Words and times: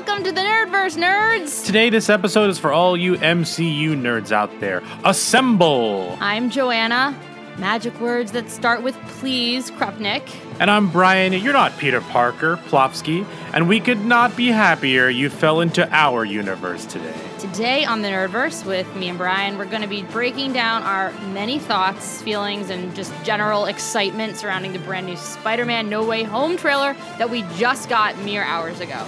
Welcome 0.00 0.24
to 0.24 0.32
the 0.32 0.40
Nerdverse, 0.40 0.96
nerds! 0.96 1.66
Today, 1.66 1.90
this 1.90 2.08
episode 2.08 2.48
is 2.48 2.58
for 2.58 2.72
all 2.72 2.96
you 2.96 3.16
MCU 3.16 3.90
nerds 3.90 4.32
out 4.32 4.50
there. 4.58 4.82
Assemble! 5.04 6.16
I'm 6.22 6.48
Joanna. 6.48 7.14
Magic 7.58 8.00
words 8.00 8.32
that 8.32 8.48
start 8.48 8.82
with 8.82 8.94
please, 9.18 9.70
Krupnik. 9.70 10.34
And 10.58 10.70
I'm 10.70 10.90
Bryan. 10.90 11.34
You're 11.34 11.52
not 11.52 11.76
Peter 11.76 12.00
Parker, 12.00 12.56
Plofsky, 12.56 13.26
and 13.52 13.68
we 13.68 13.78
could 13.78 14.02
not 14.02 14.34
be 14.38 14.46
happier 14.46 15.10
you 15.10 15.28
fell 15.28 15.60
into 15.60 15.86
our 15.94 16.24
universe 16.24 16.86
today. 16.86 17.14
Today 17.38 17.84
on 17.84 18.00
the 18.00 18.08
Nerdverse 18.08 18.64
with 18.64 18.92
me 18.96 19.10
and 19.10 19.18
Bryan, 19.18 19.58
we're 19.58 19.66
going 19.66 19.82
to 19.82 19.88
be 19.88 20.04
breaking 20.04 20.54
down 20.54 20.82
our 20.82 21.12
many 21.34 21.58
thoughts, 21.58 22.22
feelings, 22.22 22.70
and 22.70 22.96
just 22.96 23.12
general 23.22 23.66
excitement 23.66 24.38
surrounding 24.38 24.72
the 24.72 24.78
brand 24.78 25.04
new 25.04 25.16
Spider 25.18 25.66
Man 25.66 25.90
No 25.90 26.02
Way 26.02 26.22
Home 26.22 26.56
trailer 26.56 26.94
that 27.18 27.28
we 27.28 27.42
just 27.56 27.90
got 27.90 28.16
mere 28.20 28.44
hours 28.44 28.80
ago. 28.80 29.06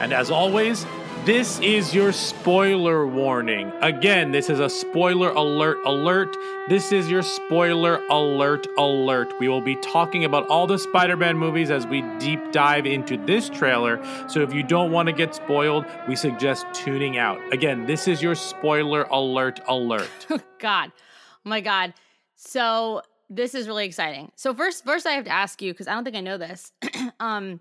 And 0.00 0.14
as 0.14 0.30
always, 0.30 0.86
this 1.26 1.60
is 1.60 1.94
your 1.94 2.10
spoiler 2.10 3.06
warning. 3.06 3.70
Again, 3.82 4.32
this 4.32 4.48
is 4.48 4.58
a 4.58 4.70
spoiler 4.70 5.28
alert 5.28 5.76
alert. 5.84 6.34
This 6.66 6.92
is 6.92 7.10
your 7.10 7.20
spoiler 7.20 8.02
alert 8.08 8.66
alert. 8.78 9.38
We 9.38 9.48
will 9.48 9.60
be 9.60 9.76
talking 9.76 10.24
about 10.24 10.48
all 10.48 10.66
the 10.66 10.78
Spider 10.78 11.18
Man 11.18 11.36
movies 11.36 11.70
as 11.70 11.86
we 11.86 12.00
deep 12.18 12.40
dive 12.52 12.86
into 12.86 13.18
this 13.26 13.50
trailer. 13.50 14.02
So 14.30 14.40
if 14.40 14.54
you 14.54 14.62
don't 14.62 14.90
want 14.90 15.08
to 15.08 15.12
get 15.12 15.34
spoiled, 15.34 15.84
we 16.08 16.16
suggest 16.16 16.64
tuning 16.72 17.18
out. 17.18 17.38
Again, 17.52 17.84
this 17.84 18.08
is 18.08 18.22
your 18.22 18.34
spoiler 18.34 19.02
alert 19.10 19.60
alert. 19.68 20.08
God. 20.58 20.90
Oh 21.44 21.48
my 21.50 21.60
God. 21.60 21.92
So 22.36 23.02
this 23.28 23.54
is 23.54 23.68
really 23.68 23.84
exciting. 23.84 24.32
So 24.36 24.54
first 24.54 24.86
first 24.86 25.06
I 25.06 25.12
have 25.12 25.24
to 25.26 25.30
ask 25.30 25.60
you, 25.60 25.74
because 25.74 25.86
I 25.86 25.92
don't 25.92 26.04
think 26.04 26.16
I 26.16 26.20
know 26.20 26.38
this. 26.38 26.72
um 27.20 27.60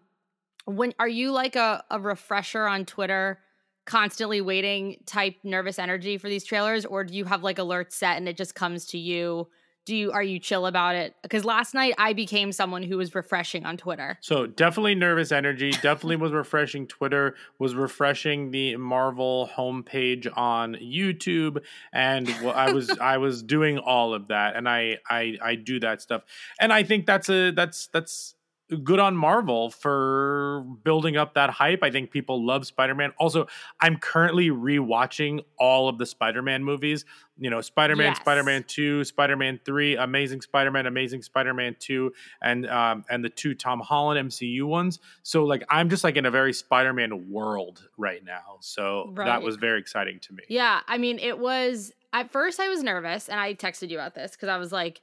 when 0.69 0.93
are 0.99 1.07
you 1.07 1.31
like 1.31 1.55
a, 1.55 1.83
a 1.89 1.99
refresher 1.99 2.67
on 2.67 2.85
Twitter, 2.85 3.39
constantly 3.85 4.39
waiting 4.41 4.97
type 5.05 5.35
nervous 5.43 5.79
energy 5.79 6.17
for 6.17 6.29
these 6.29 6.43
trailers, 6.43 6.85
or 6.85 7.03
do 7.03 7.15
you 7.15 7.25
have 7.25 7.43
like 7.43 7.57
alerts 7.57 7.93
set 7.93 8.17
and 8.17 8.27
it 8.29 8.37
just 8.37 8.55
comes 8.55 8.85
to 8.87 8.97
you? 8.97 9.47
Do 9.85 9.95
you 9.95 10.11
are 10.11 10.21
you 10.21 10.37
chill 10.37 10.67
about 10.67 10.95
it? 10.95 11.15
Because 11.23 11.43
last 11.43 11.73
night 11.73 11.95
I 11.97 12.13
became 12.13 12.51
someone 12.51 12.83
who 12.83 12.97
was 12.97 13.15
refreshing 13.15 13.65
on 13.65 13.75
Twitter. 13.75 14.19
So 14.21 14.45
definitely 14.45 14.93
nervous 14.93 15.31
energy. 15.31 15.71
Definitely 15.71 16.17
was 16.17 16.31
refreshing 16.31 16.85
Twitter. 16.85 17.35
Was 17.57 17.73
refreshing 17.73 18.51
the 18.51 18.75
Marvel 18.75 19.49
homepage 19.57 20.31
on 20.37 20.75
YouTube, 20.75 21.63
and 21.91 22.29
I 22.29 22.71
was 22.71 22.91
I 23.01 23.17
was 23.17 23.41
doing 23.41 23.79
all 23.79 24.13
of 24.13 24.27
that, 24.27 24.55
and 24.55 24.69
I 24.69 24.99
I 25.09 25.37
I 25.41 25.55
do 25.55 25.79
that 25.79 26.03
stuff, 26.03 26.21
and 26.59 26.71
I 26.71 26.83
think 26.83 27.07
that's 27.07 27.29
a 27.29 27.49
that's 27.49 27.87
that's 27.87 28.35
good 28.83 28.99
on 28.99 29.15
Marvel 29.15 29.69
for 29.69 30.63
building 30.83 31.17
up 31.17 31.33
that 31.33 31.49
hype. 31.49 31.83
I 31.83 31.89
think 31.91 32.11
people 32.11 32.45
love 32.45 32.65
Spider-Man. 32.65 33.13
Also, 33.17 33.47
I'm 33.79 33.97
currently 33.97 34.49
rewatching 34.49 35.43
all 35.57 35.89
of 35.89 35.97
the 35.97 36.05
Spider-Man 36.05 36.63
movies. 36.63 37.05
You 37.37 37.49
know, 37.49 37.61
Spider-Man, 37.61 38.07
Yes. 38.07 38.19
Spider-Man 38.19 38.65
2, 38.67 39.03
Spider-Man 39.05 39.59
3, 39.63 39.95
Amazing 39.95 40.41
Spider-Man, 40.41 40.85
Amazing 40.85 41.21
Spider-Man 41.21 41.77
2, 41.79 42.11
and 42.41 42.67
um 42.67 43.05
and 43.09 43.23
the 43.23 43.29
two 43.29 43.55
Tom 43.55 43.79
Holland 43.79 44.29
MCU 44.29 44.63
ones. 44.63 44.99
So 45.23 45.45
like 45.45 45.63
I'm 45.69 45.89
just 45.89 46.03
like 46.03 46.17
in 46.17 46.25
a 46.25 46.31
very 46.31 46.53
Spider-Man 46.53 47.31
world 47.31 47.87
right 47.97 48.23
now. 48.23 48.57
So 48.59 49.13
that 49.15 49.41
was 49.41 49.55
very 49.55 49.79
exciting 49.79 50.19
to 50.19 50.33
me. 50.33 50.43
Yeah, 50.49 50.81
I 50.87 50.97
mean, 50.97 51.17
it 51.19 51.39
was 51.39 51.93
at 52.11 52.31
first 52.31 52.59
I 52.59 52.67
was 52.67 52.83
nervous 52.83 53.29
and 53.29 53.39
I 53.39 53.53
texted 53.53 53.89
you 53.89 53.97
about 53.97 54.15
this 54.15 54.31
because 54.31 54.49
I 54.49 54.57
was 54.57 54.71
like, 54.71 54.99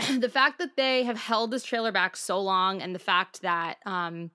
the 0.20 0.28
fact 0.28 0.58
that 0.58 0.76
they 0.76 1.04
have 1.04 1.18
held 1.18 1.50
this 1.50 1.62
trailer 1.64 1.92
back 1.92 2.16
so 2.16 2.40
long 2.40 2.80
and 2.82 2.94
the 2.94 2.98
fact 3.00 3.42
that 3.42 3.78
um 3.86 4.30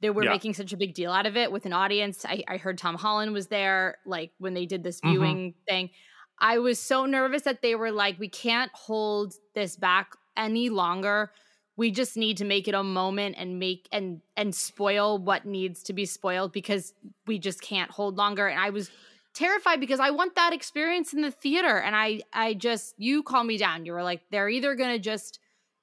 they 0.00 0.08
were 0.10 0.24
Yeah. 0.24 0.30
making 0.30 0.54
such 0.54 0.72
a 0.72 0.78
big 0.78 0.94
deal 0.94 1.12
out 1.12 1.26
of 1.26 1.36
it 1.36 1.52
with 1.52 1.66
an 1.66 1.74
audience. 1.74 2.24
I, 2.24 2.42
I 2.48 2.56
heard 2.56 2.78
Tom 2.78 2.94
Holland 2.96 3.34
was 3.34 3.48
there, 3.48 3.98
like 4.06 4.32
when 4.38 4.54
they 4.54 4.64
did 4.64 4.82
this 4.82 4.98
Mhm. 5.02 5.10
viewing 5.10 5.54
thing. 5.68 5.90
I 6.38 6.56
was 6.58 6.78
so 6.78 7.04
nervous 7.04 7.42
that 7.42 7.60
they 7.60 7.74
were 7.74 7.90
like, 7.92 8.18
we 8.18 8.28
can't 8.30 8.70
hold 8.74 9.34
this 9.54 9.76
back 9.76 10.12
any 10.38 10.70
longer. 10.70 11.32
We 11.76 11.90
just 11.90 12.16
need 12.16 12.38
to 12.38 12.46
make 12.46 12.66
it 12.66 12.74
a 12.74 12.82
moment 12.82 13.36
and 13.38 13.58
make 13.58 13.88
and 13.92 14.22
and 14.38 14.54
spoil 14.54 15.18
what 15.18 15.44
needs 15.44 15.82
to 15.84 15.92
be 15.92 16.06
spoiled 16.06 16.52
because 16.52 16.94
we 17.26 17.38
just 17.38 17.60
can't 17.60 17.90
hold 17.90 18.16
longer. 18.16 18.46
And 18.48 18.58
I 18.58 18.70
was 18.70 18.90
terrified 19.34 19.80
because 19.80 20.00
I 20.00 20.10
want 20.10 20.34
that 20.36 20.52
experience 20.52 21.12
in 21.12 21.22
the 21.22 21.30
theater. 21.30 21.78
And 21.78 21.94
I 21.96 22.20
I 22.32 22.54
just 22.54 22.94
you 22.98 23.22
calm 23.22 23.46
me 23.46 23.56
down. 23.58 23.84
You 23.84 23.92
were 23.92 24.02
like, 24.02 24.22
they're 24.30 24.48
either 24.48 24.74
gonna 24.74 24.98
just 24.98 25.38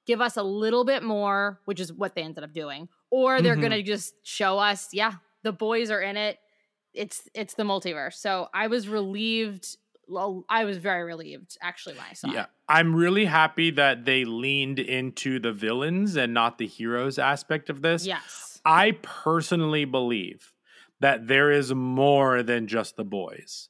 give 0.06 0.20
us 0.20 0.36
a 0.36 0.42
little 0.42 0.84
bit 0.84 1.02
more, 1.02 1.60
which 1.66 1.80
is 1.80 1.92
what 1.92 2.14
they 2.14 2.22
ended 2.22 2.42
up 2.44 2.52
doing, 2.54 2.88
or 3.10 3.42
they're 3.42 3.56
Mhm. 3.56 3.62
gonna 3.62 3.82
just 3.82 4.14
show 4.22 4.58
us, 4.58 4.88
yeah, 4.94 5.14
the 5.42 5.52
boys 5.52 5.90
are 5.90 6.00
in 6.00 6.16
it. 6.16 6.38
It's 6.94 7.28
it's 7.34 7.54
the 7.54 7.62
multiverse. 7.64 8.14
So 8.14 8.48
I 8.54 8.66
was 8.68 8.88
relieved. 8.88 9.76
Well, 10.10 10.44
I 10.48 10.64
was 10.64 10.78
very 10.78 11.04
relieved 11.04 11.58
actually 11.60 11.94
when 11.96 12.04
I 12.10 12.14
saw 12.14 12.28
it. 12.30 12.34
Yeah. 12.34 12.42
it. 12.44 12.48
I'm 12.70 12.94
really 12.96 13.26
happy 13.26 13.70
that 13.72 14.06
they 14.06 14.24
leaned 14.24 14.78
into 14.78 15.38
the 15.38 15.52
villains 15.52 16.16
and 16.16 16.32
not 16.32 16.56
the 16.56 16.66
heroes 16.66 17.18
aspect 17.18 17.68
of 17.68 17.82
this. 17.82 18.06
Yes. 18.06 18.60
I 18.64 18.92
personally 19.02 19.84
believe 19.84 20.52
that 21.00 21.26
there 21.28 21.50
is 21.50 21.72
more 21.72 22.42
than 22.42 22.66
just 22.66 22.96
the 22.96 23.04
boys. 23.04 23.68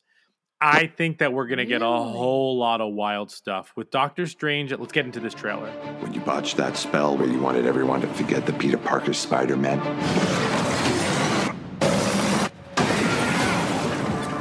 I 0.61 0.89
think 0.89 1.19
that 1.19 1.33
we're 1.33 1.47
going 1.47 1.59
to 1.59 1.67
get 1.67 1.83
a 1.83 1.87
whole 1.87 2.59
lot 2.59 2.81
of 2.81 2.93
wild 2.93 3.31
stuff 3.31 3.73
with 3.77 3.93
Doctor 3.93 4.27
Strange. 4.27 4.73
Let's 4.73 4.91
get 4.91 5.07
into 5.07 5.21
this 5.21 5.33
trailer. 5.35 5.71
When 6.01 6.13
you 6.13 6.21
botched 6.21 6.57
that 6.57 6.77
spell 6.77 7.17
where 7.17 7.29
you 7.29 7.39
wanted 7.39 7.65
everyone 7.65 8.01
to 8.01 8.09
forget 8.09 8.45
the 8.45 8.53
Peter 8.55 8.77
Parker 8.77 9.13
Spider 9.13 9.57
Man, 9.57 9.79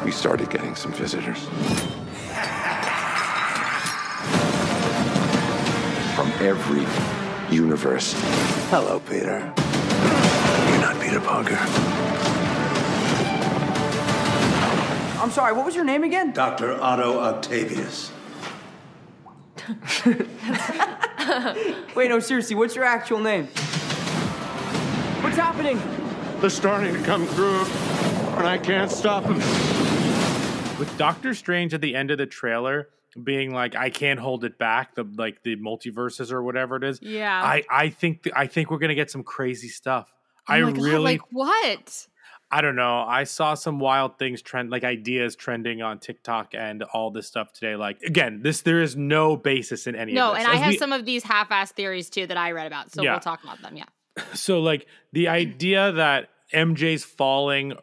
we 0.04 0.12
started 0.12 0.50
getting 0.50 0.74
some 0.74 0.92
visitors. 0.94 1.46
From 6.16 6.32
every 6.42 6.88
universe. 7.56 8.16
Hello, 8.72 9.00
Peter. 9.02 9.54
You're 10.70 10.82
not 10.82 11.00
Peter 11.00 11.20
Parker. 11.22 12.17
I'm 15.20 15.32
sorry, 15.32 15.54
what 15.54 15.66
was 15.66 15.76
your 15.76 15.84
name 15.84 16.04
again? 16.04 16.32
Dr. 16.32 16.80
Otto 16.80 17.20
Octavius. 17.20 18.12
Wait, 21.96 22.10
no, 22.10 22.20
seriously, 22.20 22.56
what's 22.56 22.76
your 22.76 22.86
actual 22.86 23.20
name? 23.20 23.48
What's 25.24 25.36
happening? 25.36 25.82
They're 26.40 26.50
starting 26.52 26.94
to 26.94 27.02
come 27.04 27.26
through, 27.26 27.62
and 28.38 28.48
I 28.48 28.58
can't 28.60 28.92
stop 28.92 29.24
them. 29.24 29.38
With 30.78 30.94
Doctor 30.98 31.34
Strange 31.34 31.74
at 31.74 31.82
the 31.82 31.96
end 31.96 32.12
of 32.12 32.20
the 32.20 32.28
trailer 32.28 32.90
being 33.24 33.52
like, 33.52 33.76
"I 33.76 33.90
can't 33.90 34.20
hold 34.20 34.44
it 34.44 34.60
back," 34.60 34.94
the 34.94 35.04
like 35.18 35.42
the 35.42 35.56
multiverses 35.56 36.32
or 36.32 36.44
whatever 36.44 36.76
it 36.76 36.84
is. 36.84 37.00
Yeah. 37.02 37.42
I 37.44 37.64
I 37.70 37.90
think 37.90 38.24
th- 38.24 38.34
I 38.38 38.46
think 38.46 38.70
we're 38.70 38.78
gonna 38.78 38.94
get 38.94 39.10
some 39.10 39.24
crazy 39.24 39.70
stuff. 39.70 40.14
Oh 40.48 40.54
I 40.54 40.62
my 40.62 40.72
God, 40.72 40.82
really 40.82 41.04
like 41.04 41.22
what? 41.32 42.08
I 42.50 42.62
don't 42.62 42.76
know. 42.78 43.00
I 43.02 43.26
saw 43.26 43.56
some 43.56 43.78
wild 43.80 44.18
things 44.18 44.42
trend, 44.42 44.70
like 44.70 44.84
ideas 44.86 45.36
trending 45.36 45.82
on 45.82 46.00
TikTok 46.00 46.54
and 46.54 46.82
all 46.84 47.12
this 47.12 47.28
stuff 47.28 47.52
today. 47.52 47.76
Like 47.76 48.02
again, 48.04 48.42
this 48.42 48.62
there 48.62 48.82
is 48.82 48.96
no 48.96 49.36
basis 49.36 49.86
in 49.86 49.96
any 49.96 50.14
No, 50.14 50.30
of 50.32 50.36
this. 50.38 50.46
No, 50.46 50.50
and 50.52 50.58
I 50.60 50.64
have 50.64 50.72
we- 50.74 50.78
some 50.78 50.94
of 50.94 51.06
these 51.06 51.24
half-ass 51.24 51.74
theories 51.74 52.10
too 52.10 52.26
that 52.28 52.38
I 52.38 52.52
read 52.52 52.68
about. 52.68 52.92
So 52.92 53.02
Yeah. 53.04 53.12
we'll 53.12 53.20
talk 53.20 53.44
about 53.44 53.62
them. 53.62 53.76
Yeah. 53.76 53.86
so 54.34 54.62
like 54.62 54.88
the 55.12 55.28
idea 55.28 55.92
that 55.92 56.30
MJ's 56.54 57.04
falling 57.04 57.74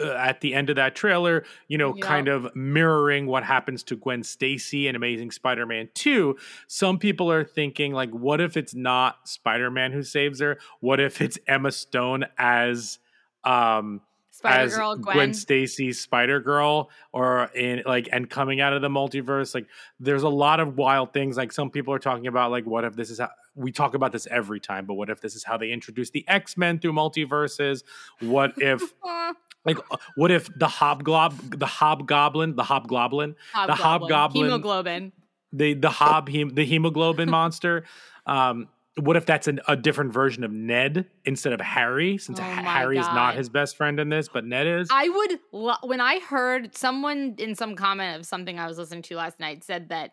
uh, 0.00 0.12
at 0.14 0.40
the 0.40 0.52
end 0.54 0.68
of 0.68 0.74
that 0.74 0.96
trailer, 0.96 1.44
you 1.68 1.78
know, 1.78 1.94
Yeah. 1.94 2.04
kind 2.04 2.26
of 2.26 2.54
mirroring 2.56 3.26
what 3.26 3.44
happens 3.44 3.84
to 3.84 3.96
Gwen 3.96 4.24
Stacy 4.24 4.88
in 4.88 4.96
Amazing 4.96 5.30
Spider-Man 5.30 5.90
2. 5.94 6.36
Some 6.66 6.98
people 6.98 7.30
are 7.30 7.44
thinking 7.44 7.92
like 7.92 8.10
what 8.10 8.40
if 8.40 8.56
it's 8.56 8.74
not 8.74 9.28
Spider-Man 9.28 9.92
who 9.92 10.02
saves 10.02 10.40
her? 10.40 10.58
What 10.80 10.98
if 10.98 11.20
it's 11.20 11.38
Emma 11.46 11.70
Stone 11.70 12.24
as 12.36 12.98
um 13.44 14.00
as 14.44 14.72
Spider-Girl, 14.72 14.96
Gwen. 14.96 15.34
Stacy's 15.34 16.00
Spider 16.00 16.40
Girl, 16.40 16.90
or 17.12 17.44
in 17.54 17.82
like 17.86 18.08
and 18.12 18.28
coming 18.28 18.60
out 18.60 18.72
of 18.72 18.82
the 18.82 18.88
multiverse. 18.88 19.54
Like, 19.54 19.66
there's 20.00 20.22
a 20.22 20.28
lot 20.28 20.60
of 20.60 20.76
wild 20.76 21.12
things. 21.12 21.36
Like, 21.36 21.52
some 21.52 21.70
people 21.70 21.94
are 21.94 21.98
talking 21.98 22.26
about 22.26 22.50
like, 22.50 22.66
what 22.66 22.84
if 22.84 22.94
this 22.96 23.10
is 23.10 23.20
how 23.20 23.30
we 23.54 23.70
talk 23.70 23.94
about 23.94 24.12
this 24.12 24.26
every 24.30 24.60
time, 24.60 24.86
but 24.86 24.94
what 24.94 25.08
if 25.08 25.20
this 25.20 25.34
is 25.34 25.44
how 25.44 25.56
they 25.56 25.70
introduce 25.70 26.10
the 26.10 26.26
X 26.28 26.56
Men 26.56 26.78
through 26.78 26.92
multiverses? 26.92 27.84
What 28.20 28.54
if 28.58 28.82
Like, 29.64 29.78
uh, 29.90 29.96
what 30.16 30.30
if 30.30 30.46
the 30.58 30.66
hobgob, 30.66 31.58
the 31.58 31.66
hobgoblin, 31.66 32.54
the 32.54 32.64
hobgoblin, 32.64 33.34
the 33.66 33.74
hobgoblin, 33.74 34.44
hemoglobin. 34.44 35.12
the 35.52 35.74
the 35.74 35.90
hob, 35.90 36.26
the 36.30 36.64
hemoglobin 36.64 37.30
monster? 37.30 37.84
Um, 38.26 38.68
what 38.96 39.16
if 39.16 39.26
that's 39.26 39.48
an, 39.48 39.60
a 39.66 39.76
different 39.76 40.12
version 40.12 40.44
of 40.44 40.52
Ned 40.52 41.06
instead 41.24 41.52
of 41.52 41.60
Harry? 41.60 42.16
Since 42.18 42.38
Oh 42.38 42.42
Harry 42.42 42.98
is 42.98 43.06
not 43.06 43.34
his 43.34 43.48
best 43.48 43.76
friend 43.76 43.98
in 43.98 44.08
this, 44.08 44.28
but 44.28 44.44
Ned 44.44 44.66
is. 44.66 44.88
I 44.92 45.08
would 45.08 45.38
lo- 45.52 45.74
when 45.82 46.00
I 46.00 46.20
heard 46.20 46.76
someone 46.76 47.34
in 47.38 47.54
some 47.56 47.74
comment 47.74 48.20
of 48.20 48.26
something 48.26 48.58
I 48.58 48.66
was 48.68 48.78
listening 48.78 49.02
to 49.02 49.16
last 49.16 49.40
night 49.40 49.64
said 49.64 49.88
that 49.88 50.12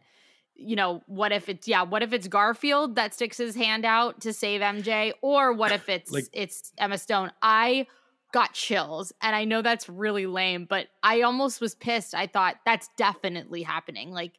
you 0.56 0.76
know 0.76 1.02
what 1.08 1.32
if 1.32 1.48
it's 1.50 1.68
yeah 1.68 1.84
what 1.84 2.04
if 2.04 2.12
it's 2.14 2.28
Garfield 2.28 2.96
that 2.96 3.14
sticks 3.14 3.38
his 3.38 3.56
hand 3.56 3.86
out 3.86 4.22
to 4.22 4.34
save 4.34 4.62
MJ 4.62 5.14
or 5.22 5.54
what 5.54 5.72
if 5.72 5.88
it's 5.96 6.12
Like- 6.12 6.26
it's 6.34 6.72
Emma 6.78 6.98
Stone 6.98 7.32
I 7.42 7.88
got 8.34 8.54
chills 8.54 9.12
and 9.22 9.36
I 9.36 9.46
know 9.46 9.62
that's 9.62 9.90
really 9.90 10.26
lame 10.26 10.66
but 10.70 10.88
I 11.04 11.22
almost 11.22 11.62
was 11.62 11.74
pissed 11.76 12.14
I 12.16 12.28
thought 12.28 12.56
that's 12.66 12.90
definitely 12.98 13.62
happening 13.64 14.12
like 14.12 14.34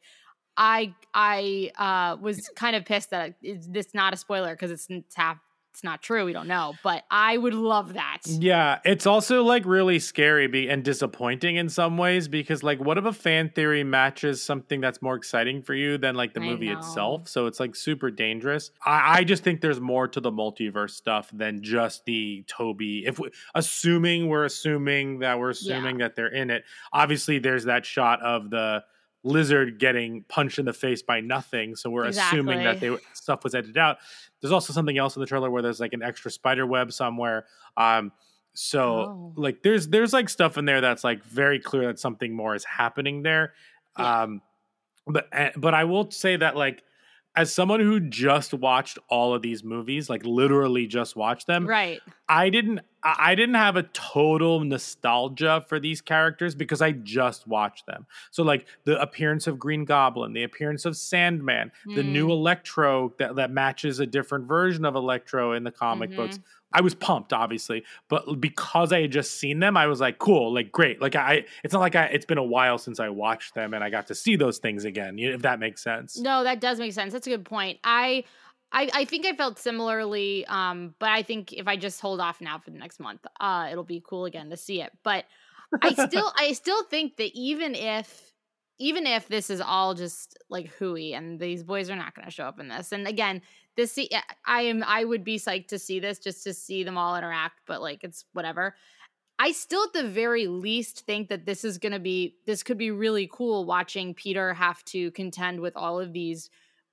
I 0.57 0.93
I 1.13 1.71
uh 1.77 2.17
was 2.21 2.49
kind 2.55 2.75
of 2.75 2.85
pissed 2.85 3.09
that 3.11 3.35
it's 3.41 3.67
this 3.67 3.93
not 3.93 4.13
a 4.13 4.17
spoiler 4.17 4.53
because 4.53 4.71
it's 4.71 4.87
it's 4.89 5.15
half 5.15 5.37
it's 5.71 5.83
not 5.83 6.03
true 6.03 6.23
we 6.23 6.33
don't 6.33 6.47
know 6.47 6.75
but 6.83 7.03
I 7.09 7.35
would 7.35 7.55
love 7.55 7.93
that 7.93 8.19
Yeah, 8.27 8.77
it's 8.85 9.07
also 9.07 9.43
like 9.43 9.65
really 9.65 9.97
scary 9.97 10.45
be- 10.45 10.69
and 10.69 10.83
disappointing 10.83 11.55
in 11.55 11.67
some 11.67 11.97
ways 11.97 12.27
because 12.27 12.61
like 12.61 12.79
what 12.79 12.99
if 12.99 13.05
a 13.05 13.11
fan 13.11 13.49
theory 13.49 13.83
matches 13.83 14.43
something 14.43 14.81
that's 14.81 15.01
more 15.01 15.15
exciting 15.15 15.63
for 15.63 15.73
you 15.73 15.97
than 15.97 16.13
like 16.13 16.35
the 16.35 16.41
I 16.41 16.45
movie 16.45 16.67
know. 16.67 16.77
itself? 16.77 17.27
So 17.27 17.47
it's 17.47 17.59
like 17.59 17.75
super 17.75 18.11
dangerous. 18.11 18.69
I, 18.85 19.17
I 19.17 19.23
just 19.23 19.43
think 19.43 19.61
there's 19.61 19.81
more 19.81 20.07
to 20.09 20.19
the 20.19 20.31
multiverse 20.31 20.91
stuff 20.91 21.31
than 21.33 21.63
just 21.63 22.05
the 22.05 22.43
Tobey. 22.45 23.05
If 23.07 23.17
we, 23.17 23.31
assuming 23.55 24.27
we're 24.27 24.45
assuming 24.45 25.19
that 25.19 25.39
we're 25.39 25.49
assuming 25.49 25.97
that 25.97 26.15
they're 26.15 26.27
in 26.27 26.51
it, 26.51 26.65
obviously 26.91 27.39
there's 27.39 27.63
that 27.63 27.83
shot 27.83 28.21
of 28.21 28.51
the 28.51 28.83
lizard 29.23 29.79
getting 29.79 30.23
punched 30.27 30.59
in 30.59 30.65
the 30.65 30.73
face 30.73 31.01
by 31.01 31.21
nothing. 31.21 31.75
So 31.75 31.89
we're 31.89 32.05
assuming 32.05 32.63
that 32.63 32.79
they 32.79 32.95
stuff 33.13 33.43
was 33.43 33.55
edited 33.55 33.77
out. 33.77 33.97
There's 34.41 34.51
also 34.51 34.73
something 34.73 34.97
else 34.97 35.15
in 35.15 35.21
the 35.21 35.25
trailer 35.25 35.49
where 35.49 35.61
there's 35.61 35.79
like 35.79 35.93
an 35.93 36.03
extra 36.03 36.29
spider 36.29 36.65
web 36.65 36.91
somewhere. 36.91 37.45
Um, 37.77 38.11
so 38.53 38.83
Oh. 38.93 39.33
like 39.35 39.63
there's 39.63 39.87
there's 39.87 40.13
like 40.13 40.29
stuff 40.29 40.57
in 40.57 40.65
there 40.65 40.81
that's 40.81 41.03
like 41.03 41.23
very 41.23 41.59
clear 41.59 41.87
that 41.87 41.99
something 41.99 42.35
more 42.35 42.53
is 42.53 42.63
happening 42.65 43.23
there. 43.23 43.53
Yeah. 43.97 44.23
Um, 44.23 44.41
but 45.07 45.27
eh, 45.31 45.51
but 45.57 45.73
I 45.73 45.85
will 45.85 46.11
say 46.11 46.35
that 46.35 46.55
like 46.55 46.83
as 47.35 47.51
someone 47.51 47.79
who 47.79 47.99
just 47.99 48.53
watched 48.53 48.99
all 49.09 49.33
of 49.33 49.41
these 49.41 49.63
movies, 49.63 50.07
like 50.09 50.23
literally 50.23 50.85
just 50.85 51.15
watched 51.15 51.47
them, 51.47 51.65
right 51.65 51.99
I 52.33 52.49
didn't 52.49 52.81
I 53.05 53.35
didn't 53.35 53.55
have 53.55 53.75
a 53.75 53.83
total 53.83 54.61
nostalgia 54.61 55.65
for 55.67 55.77
these 55.77 55.99
characters 55.99 56.55
because 56.55 56.81
I 56.81 56.93
just 56.93 57.45
watched 57.47 57.85
them. 57.85 58.05
So 58.31 58.43
like 58.43 58.65
the 58.85 58.99
appearance 59.01 59.45
of 59.45 59.59
Green 59.59 59.83
Goblin, 59.83 60.31
the 60.31 60.43
appearance 60.43 60.85
of 60.85 60.95
Sandman, 60.95 61.71
the 61.85 62.01
new 62.01 62.27
Mm. 62.27 62.31
Electro 62.31 63.13
that, 63.19 63.35
that 63.35 63.51
matches 63.51 63.99
a 63.99 64.05
different 64.05 64.47
version 64.47 64.85
of 64.85 64.95
Electro 64.95 65.51
in 65.51 65.63
the 65.65 65.71
comic 65.71 66.11
Mhm. 66.11 66.15
books. 66.15 66.39
I 66.75 66.81
was 66.81 66.95
pumped, 66.95 67.33
obviously, 67.33 67.83
but 68.07 68.39
because 68.39 68.91
I 68.93 69.01
had 69.01 69.11
just 69.11 69.37
seen 69.39 69.59
them, 69.59 69.77
I 69.77 69.85
was 69.85 69.99
like, 69.99 70.17
"Cool, 70.17 70.51
like 70.55 70.71
great." 70.71 70.99
Like 71.01 71.15
I, 71.15 71.45
it's 71.63 71.71
not 71.73 71.81
like 71.81 71.95
I. 71.95 72.05
It's 72.05 72.25
been 72.25 72.39
a 72.39 72.43
while 72.43 72.79
since 72.79 72.99
I 72.99 73.09
watched 73.09 73.53
them, 73.53 73.75
and 73.75 73.83
I 73.83 73.91
got 73.91 74.07
to 74.07 74.15
see 74.15 74.35
those 74.37 74.57
things 74.57 74.83
again. 74.83 75.19
If 75.19 75.43
that 75.43 75.59
makes 75.59 75.83
sense. 75.83 76.17
No, 76.17 76.43
that 76.43 76.59
does 76.61 76.79
make 76.79 76.93
sense. 76.93 77.13
That's 77.13 77.27
a 77.27 77.29
good 77.29 77.45
point. 77.45 77.77
I 77.83 78.23
I, 78.73 78.89
I 78.91 79.05
think 79.05 79.25
I 79.25 79.35
felt 79.35 79.59
similarly, 79.59 80.45
um, 80.47 80.95
but 80.97 81.09
I 81.09 81.21
think 81.21 81.53
if 81.53 81.67
I 81.67 81.77
just 81.77 82.01
hold 82.01 82.19
off 82.19 82.41
now 82.41 82.57
for 82.57 82.71
the 82.71 82.79
next 82.79 82.99
month, 82.99 83.21
uh, 83.39 83.69
it'll 83.71 83.83
be 83.83 84.03
cool 84.05 84.25
again 84.25 84.49
to 84.49 84.57
see 84.57 84.81
it. 84.81 84.91
But 85.03 85.25
I 85.81 85.93
still 85.93 86.31
I 86.37 86.53
still 86.53 86.83
think 86.85 87.17
that 87.17 87.31
even 87.37 87.75
if 87.75 88.33
even 88.79 89.05
if 89.05 89.27
this 89.27 89.51
is 89.51 89.61
all 89.61 89.93
just 89.93 90.37
like 90.49 90.67
hooey 90.73 91.13
and 91.13 91.39
these 91.39 91.63
boys 91.63 91.89
are 91.91 91.95
not 91.95 92.15
going 92.15 92.25
to 92.25 92.31
show 92.31 92.45
up 92.45 92.59
in 92.59 92.67
this, 92.67 92.91
and 92.91 93.07
again, 93.07 93.43
this 93.77 93.97
I 94.45 94.61
am 94.63 94.83
I 94.85 95.03
would 95.03 95.23
be 95.23 95.37
psyched 95.37 95.67
to 95.67 95.79
see 95.79 95.99
this 95.99 96.17
just 96.17 96.43
to 96.45 96.53
see 96.53 96.83
them 96.83 96.97
all 96.97 97.15
interact, 97.15 97.61
but 97.67 97.79
like 97.79 98.03
it's 98.03 98.25
whatever. 98.33 98.75
I 99.37 99.51
still 99.51 99.83
at 99.83 99.93
the 99.93 100.07
very 100.07 100.47
least 100.47 101.05
think 101.05 101.29
that 101.29 101.45
this 101.45 101.63
is 101.63 101.77
going 101.77 101.91
to 101.91 101.99
be 101.99 102.37
this 102.47 102.63
could 102.63 102.77
be 102.79 102.91
really 102.91 103.29
cool 103.31 103.65
watching 103.65 104.15
Peter 104.15 104.53
have 104.55 104.83
to 104.85 105.11
contend 105.11 105.59
with 105.59 105.75
all 105.75 105.99
of 105.99 106.11
these 106.11 106.49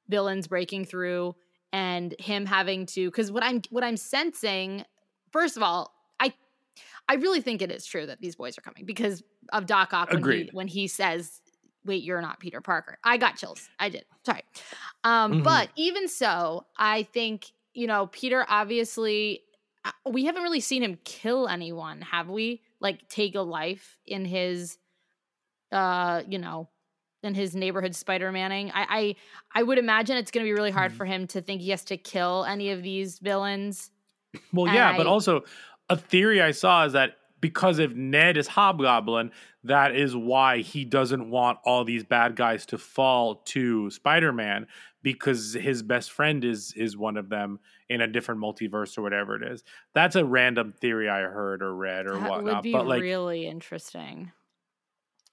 villains 0.09 0.47
breaking 0.47 0.85
through 0.85 1.35
and 1.73 2.15
him 2.19 2.47
having 2.47 2.87
to 2.87 3.11
cuz 3.11 3.31
what 3.31 3.43
I'm 3.43 3.63
what 3.71 3.85
I'm 3.85 3.97
sensing 3.97 4.85
first 5.31 5.57
of 5.57 5.63
all 5.63 5.93
I 6.19 6.33
I 7.09 7.15
really 7.15 7.41
think 7.41 7.63
it 7.63 7.71
is 7.71 7.87
true 7.87 8.07
that 8.07 8.21
these 8.21 8.37
boys 8.37 8.57
are 8.59 8.63
coming 8.63 8.85
because 8.85 9.23
of 9.53 9.67
Doc 9.67 9.93
Ock 9.93 10.11
when 10.13 10.23
he, 10.23 10.51
when 10.53 10.69
he 10.69 10.87
says 10.89 11.41
wait 11.85 12.03
you're 12.03 12.21
not 12.21 12.41
Peter 12.41 12.61
Parker. 12.61 12.99
I 13.05 13.17
got 13.17 13.37
chills. 13.37 13.69
I 13.79 13.89
did. 13.89 14.05
Sorry. 14.27 14.43
Um 15.05 15.33
Mhm. 15.41 15.45
but 15.45 15.71
even 15.77 16.09
so, 16.09 16.67
I 16.77 17.05
think 17.05 17.47
you 17.75 17.87
know 17.87 18.09
Peter 18.09 18.45
obviously 18.49 19.43
uh, 19.85 19.93
we 20.11 20.27
haven't 20.27 20.43
really 20.43 20.61
seen 20.61 20.83
him 20.83 20.99
kill 21.05 21.49
anyone, 21.49 22.03
have 22.03 22.29
we? 22.29 22.63
Like 22.81 23.09
take 23.09 23.35
a 23.35 23.41
life 23.41 23.99
in 24.07 24.25
his 24.27 24.77
uh, 25.73 26.23
you 26.29 26.39
know, 26.39 26.69
in 27.23 27.35
his 27.35 27.55
neighborhood 27.55 27.95
Spider-Manning. 27.95 28.71
I 28.73 28.87
I, 28.89 29.17
I 29.55 29.63
would 29.63 29.79
imagine 29.79 30.17
it's 30.17 30.31
going 30.31 30.45
to 30.45 30.49
be 30.49 30.53
really 30.55 30.71
hard 30.71 30.93
Mhm. 30.93 30.97
for 30.97 31.05
him 31.05 31.27
to 31.29 31.41
think 31.41 31.61
he 31.61 31.71
has 31.71 31.85
to 31.87 31.97
kill 31.97 32.45
any 32.45 32.71
of 32.71 32.83
these 32.83 33.19
villains. 33.19 33.91
Well, 34.53 34.67
And 34.67 34.75
yeah, 34.75 34.97
but 34.97 35.07
also 35.07 35.43
a 35.89 35.97
theory 35.97 36.41
I 36.41 36.53
saw 36.53 36.85
is 36.85 36.93
that 36.95 37.17
because 37.41 37.79
if 37.79 37.95
Ned 37.95 38.37
is 38.37 38.47
Hobgoblin, 38.47 39.33
that 39.65 39.95
is 39.97 40.15
why 40.15 40.59
he 40.59 40.85
doesn't 40.85 41.31
want 41.31 41.59
all 41.65 41.85
these 41.85 42.05
bad 42.05 42.37
guys 42.37 42.65
to 42.67 42.79
fall 42.79 43.37
to 43.47 43.91
Spider-Man 43.91 44.67
because 45.03 45.55
his 45.55 45.83
best 45.83 46.13
friend 46.13 46.45
is 46.45 46.73
is 46.75 46.97
one 46.97 47.17
of 47.17 47.29
them 47.31 47.59
in 47.89 48.03
a 48.03 48.07
different 48.07 48.41
multiverse 48.41 48.97
or 48.99 49.03
whatever 49.03 49.35
it 49.35 49.43
is. 49.43 49.65
That's 49.95 50.15
a 50.17 50.25
random 50.25 50.73
theory 50.73 51.09
I 51.09 51.21
heard 51.23 51.63
or 51.63 51.75
read 51.75 52.07
or 52.07 52.13
That 52.21 52.31
whatnot. 52.31 52.45
would 52.57 52.63
be 52.63 52.73
but 52.73 52.87
like, 52.87 53.03
really 53.03 53.47
interesting. 53.47 54.31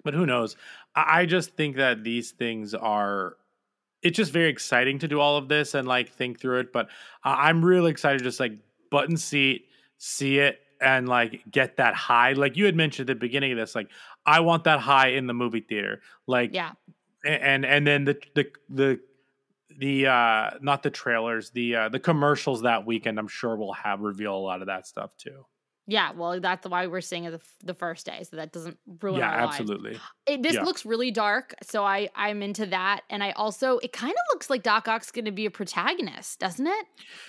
But 0.08 0.14
who 0.14 0.26
knows? 0.26 0.56
I, 0.96 1.20
I 1.20 1.26
just 1.26 1.58
think 1.58 1.76
that 1.76 2.02
these 2.06 2.32
things 2.32 2.74
are. 2.74 3.36
It's 4.02 4.16
just 4.16 4.32
very 4.32 4.50
exciting 4.50 5.00
to 5.00 5.08
do 5.10 5.20
all 5.20 5.36
of 5.36 5.50
this 5.50 5.74
and 5.74 5.86
like 5.86 6.10
think 6.14 6.40
through 6.40 6.60
it. 6.62 6.72
But 6.72 6.88
I 7.26 7.50
I'm 7.50 7.64
really 7.66 7.92
excited 7.92 8.20
to 8.20 8.24
just 8.24 8.40
like 8.40 8.54
button 8.90 9.18
seat, 9.18 9.66
see 9.98 10.40
it, 10.40 10.60
and 10.80 11.10
like 11.10 11.42
get 11.52 11.76
that 11.76 11.94
high. 11.94 12.32
Like 12.32 12.56
you 12.56 12.64
had 12.66 12.76
mentioned 12.76 13.10
at 13.10 13.16
the 13.18 13.20
beginning 13.20 13.52
of 13.52 13.58
this, 13.58 13.76
like 13.76 13.90
I 14.26 14.40
want 14.40 14.64
that 14.64 14.80
high 14.80 15.10
in 15.10 15.28
the 15.28 15.34
movie 15.34 15.60
theater. 15.60 16.00
Like 16.26 16.52
Yeah. 16.54 16.72
and 17.26 17.66
and 17.66 17.86
then 17.86 18.06
the 18.06 18.18
the 18.34 18.46
the 18.70 19.00
the 19.78 20.08
uh 20.08 20.52
not 20.62 20.84
the 20.84 20.90
trailers 20.90 21.50
the 21.52 21.76
uh 21.76 21.90
the 21.90 22.00
commercials 22.00 22.62
that 22.62 22.86
weekend 22.86 23.20
i'm 23.20 23.28
sure 23.28 23.56
will 23.56 23.74
have 23.74 24.00
reveal 24.00 24.36
a 24.36 24.40
lot 24.40 24.62
of 24.62 24.68
that 24.68 24.88
stuff 24.88 25.12
too 25.18 25.46
Yeah, 25.90 26.12
well, 26.12 26.42
that's 26.42 26.68
why 26.68 26.88
we're 26.88 27.00
seeing 27.00 27.24
it 27.24 27.32
the, 27.32 27.40
the 27.64 27.74
first 27.74 28.06
day, 28.06 28.24
so 28.30 28.36
that 28.36 28.52
doesn't 28.52 28.78
ruin 29.02 29.20
yeah 29.20 29.30
our 29.30 29.46
lives. 29.46 29.60
absolutely 29.60 29.98
It, 30.28 30.44
this 30.44 30.56
Yeah. 30.56 30.64
looks 30.64 30.86
really 30.86 31.12
dark, 31.12 31.56
so 31.64 31.86
I 31.86 32.10
I'm 32.14 32.44
into 32.44 32.66
that, 32.66 33.02
and 33.10 33.24
I 33.24 33.32
also 33.32 33.78
it 33.80 33.94
kind 33.94 34.12
of 34.12 34.20
looks 34.34 34.50
like 34.50 34.64
Doc 34.64 34.88
Ock's 34.90 35.12
going 35.12 35.26
to 35.26 35.32
be 35.32 35.46
a 35.46 35.52
protagonist, 35.52 36.40
doesn't 36.40 36.68
it? 36.68 36.86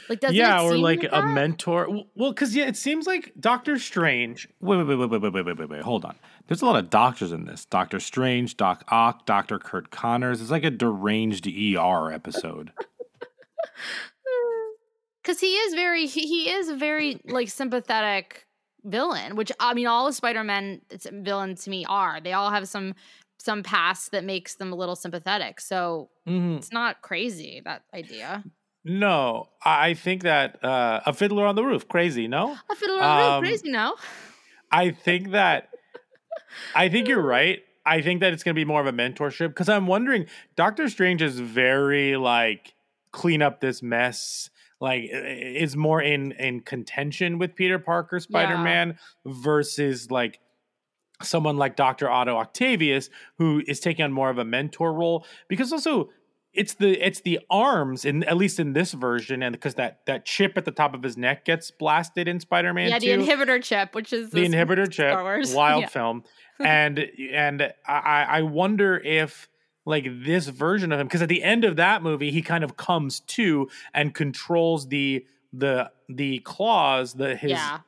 Like, 0.08 0.18
doesn't 0.20 0.36
yeah 0.36 0.60
it 0.60 0.64
or 0.64 0.76
like 0.76 1.02
like 1.02 1.08
a 1.12 1.16
that? 1.16 1.34
mentor 1.34 1.88
well 2.16 2.32
because 2.32 2.56
yeah 2.56 2.66
it 2.66 2.76
seems 2.76 3.06
like 3.06 3.32
doctor 3.38 3.78
strange 3.78 4.48
wait 4.60 4.78
wait 4.78 4.84
wait 4.88 4.96
wait 4.98 5.10
wait 5.10 5.22
wait 5.22 5.32
wait 5.34 5.46
wait 5.46 5.58
wait 5.58 5.68
wait 5.68 5.82
hold 5.82 6.04
on 6.04 6.16
there's 6.48 6.62
a 6.62 6.66
lot 6.66 6.76
of 6.76 6.90
doctors 6.90 7.30
in 7.30 7.44
this 7.44 7.64
doctor 7.66 8.00
strange 8.00 8.56
doc 8.56 8.82
ock 8.88 9.24
dr 9.26 9.56
curt 9.60 9.90
connors 9.90 10.40
it's 10.40 10.50
like 10.50 10.64
a 10.64 10.70
deranged 10.70 11.46
er 11.46 12.10
episode 12.10 12.72
because 15.22 15.40
he 15.40 15.54
is 15.54 15.74
very 15.74 16.06
he, 16.06 16.26
he 16.26 16.50
is 16.50 16.70
very 16.70 17.20
like 17.26 17.48
sympathetic 17.48 18.46
villain 18.84 19.34
which 19.36 19.50
i 19.60 19.74
mean 19.74 19.86
all 19.86 20.06
of 20.06 20.14
spider-man 20.14 20.80
it's- 20.90 21.06
villains 21.24 21.64
to 21.64 21.70
me 21.70 21.84
are. 21.88 22.20
They 22.20 22.32
all 22.32 22.50
have 22.50 22.68
some 22.68 22.94
some 23.40 23.62
past 23.62 24.10
that 24.12 24.24
makes 24.24 24.56
them 24.56 24.72
a 24.72 24.76
little 24.76 24.96
sympathetic. 24.96 25.60
So 25.60 26.10
Mhm. 26.26 26.58
it's 26.58 26.72
not 26.72 27.02
crazy 27.02 27.60
that 27.64 27.82
idea. 27.94 28.42
No 28.84 29.48
i 29.64 29.94
think 29.94 30.22
that 30.22 30.62
uh 30.64 31.00
a 31.06 31.12
fiddler 31.12 31.44
on 31.46 31.54
the 31.56 31.64
roof 31.64 31.88
crazy 31.88 32.28
no? 32.28 32.56
I 32.70 32.74
feel 32.74 32.90
a 32.90 32.92
little 32.94 33.06
Um, 33.06 33.42
crazy 33.42 33.70
now 33.70 33.94
I 34.70 34.90
think 34.90 35.30
that 35.32 35.70
I 36.74 36.88
think 36.88 37.08
you're 37.08 37.22
right. 37.22 37.60
I 37.86 38.00
think 38.02 38.20
that 38.20 38.32
it's 38.32 38.42
going 38.42 38.54
to 38.54 38.58
be 38.58 38.64
more 38.66 38.80
of 38.80 38.86
a 38.86 38.92
mentorship 38.92 39.48
because 39.48 39.68
I'm 39.68 39.86
wondering 39.86 40.26
Doctor 40.56 40.88
Strange 40.88 41.22
is 41.22 41.40
very 41.40 42.16
like 42.16 42.74
clean 43.12 43.40
up 43.42 43.60
this 43.60 43.82
mess 43.82 44.50
like 44.80 45.08
is 45.12 45.76
more 45.76 46.00
in 46.00 46.32
in 46.32 46.60
contention 46.60 47.38
with 47.38 47.54
Peter 47.54 47.78
Parker 47.78 48.20
Spider-Man 48.20 48.98
versus 49.26 50.10
like 50.10 50.38
someone 51.22 51.56
like 51.56 51.74
Dr. 51.76 52.08
Otto 52.08 52.36
Octavius 52.36 53.10
who 53.38 53.62
is 53.66 53.80
taking 53.80 54.04
on 54.04 54.12
more 54.12 54.30
of 54.30 54.38
a 54.38 54.44
mentor 54.44 54.92
role 54.92 55.26
because 55.48 55.72
also 55.72 56.10
it's 56.54 56.74
the 56.74 56.92
it's 57.04 57.20
the 57.22 57.40
arms 57.50 58.04
in 58.04 58.22
at 58.24 58.36
least 58.36 58.58
in 58.60 58.72
this 58.72 58.92
version 58.92 59.42
and 59.42 59.52
because 59.52 59.74
that 59.74 60.00
that 60.06 60.24
chip 60.24 60.56
at 60.56 60.64
the 60.64 60.70
top 60.70 60.94
of 60.94 61.02
his 61.02 61.16
neck 61.16 61.44
gets 61.44 61.70
blasted 61.72 62.26
in 62.28 62.38
spider-man 62.40 62.88
yeah, 62.88 62.98
2 62.98 63.16
the 63.16 63.26
inhibitor 63.26 63.62
chip, 63.62 63.94
which 63.94 64.12
is 64.12 64.30
the 64.30 64.46
inhibitor 64.46 64.84
chip 64.84 65.10
Star 65.12 65.22
Wars. 65.24 65.52
wild 65.54 65.82
Yeah. 65.82 65.88
film 65.88 66.24
and 66.60 66.98
and 67.32 67.62
i 67.86 68.26
i 68.28 68.42
wonder 68.42 68.96
if 68.96 69.48
like 69.88 70.06
this 70.24 70.46
version 70.48 70.92
of 70.92 71.00
him 71.00 71.06
because 71.06 71.22
at 71.22 71.28
the 71.30 71.42
end 71.42 71.64
of 71.64 71.76
that 71.76 72.02
movie 72.02 72.30
he 72.30 72.42
kind 72.42 72.62
of 72.62 72.76
comes 72.76 73.20
to 73.20 73.68
and 73.94 74.14
controls 74.14 74.88
the 74.88 75.24
the 75.52 75.90
the 76.08 76.38
claws 76.40 77.14
the 77.14 77.34
his 77.34 77.52
Yeah. 77.52 77.78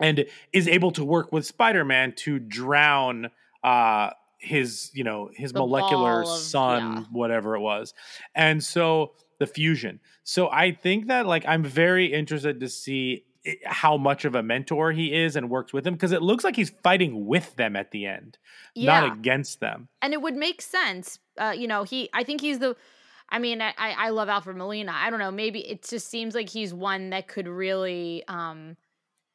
and 0.00 0.26
is 0.52 0.68
able 0.68 0.90
to 0.92 1.04
work 1.04 1.32
with 1.32 1.46
spider-man 1.46 2.12
to 2.24 2.38
drown 2.38 3.30
uh 3.64 4.10
his 4.38 4.90
you 4.94 5.04
know 5.04 5.30
his 5.34 5.52
The 5.52 5.60
molecular 5.60 6.22
of- 6.22 6.28
sun 6.28 6.82
yeah. 6.96 7.02
whatever 7.10 7.56
it 7.56 7.60
was 7.60 7.94
and 8.34 8.62
so 8.62 9.12
the 9.38 9.46
fusion 9.46 10.00
so 10.24 10.48
i 10.50 10.70
think 10.72 11.08
that 11.08 11.26
like 11.26 11.44
i'm 11.46 11.62
very 11.64 12.12
interested 12.12 12.60
to 12.60 12.68
see 12.68 13.24
how 13.64 13.96
much 13.96 14.24
of 14.24 14.34
a 14.34 14.42
mentor 14.42 14.92
he 14.92 15.14
is 15.14 15.36
and 15.36 15.48
works 15.50 15.72
with 15.72 15.86
him 15.86 15.94
because 15.94 16.12
it 16.12 16.22
looks 16.22 16.44
like 16.44 16.56
he's 16.56 16.70
fighting 16.82 17.26
with 17.26 17.54
them 17.56 17.76
at 17.76 17.90
the 17.90 18.06
end 18.06 18.38
Yeah. 18.74 19.00
not 19.00 19.12
against 19.18 19.60
them 19.60 19.88
and 20.02 20.12
it 20.12 20.20
would 20.22 20.36
make 20.36 20.60
sense. 20.62 21.18
Uh, 21.38 21.54
you 21.56 21.66
know, 21.68 21.82
he. 21.84 22.08
I 22.14 22.24
think 22.24 22.40
he's 22.40 22.58
the. 22.58 22.76
I 23.28 23.38
mean, 23.38 23.60
I 23.60 23.74
I 23.76 23.90
I 24.06 24.08
love 24.10 24.28
Alfred 24.28 24.56
Molina. 24.56 24.92
I 24.94 25.10
don't 25.10 25.18
know. 25.18 25.30
Maybe 25.32 25.60
it 25.68 25.82
just 25.82 26.08
seems 26.08 26.34
like 26.34 26.48
he's 26.48 26.72
one 26.72 27.10
that 27.10 27.28
could 27.28 27.46
really. 27.48 28.22
um 28.28 28.76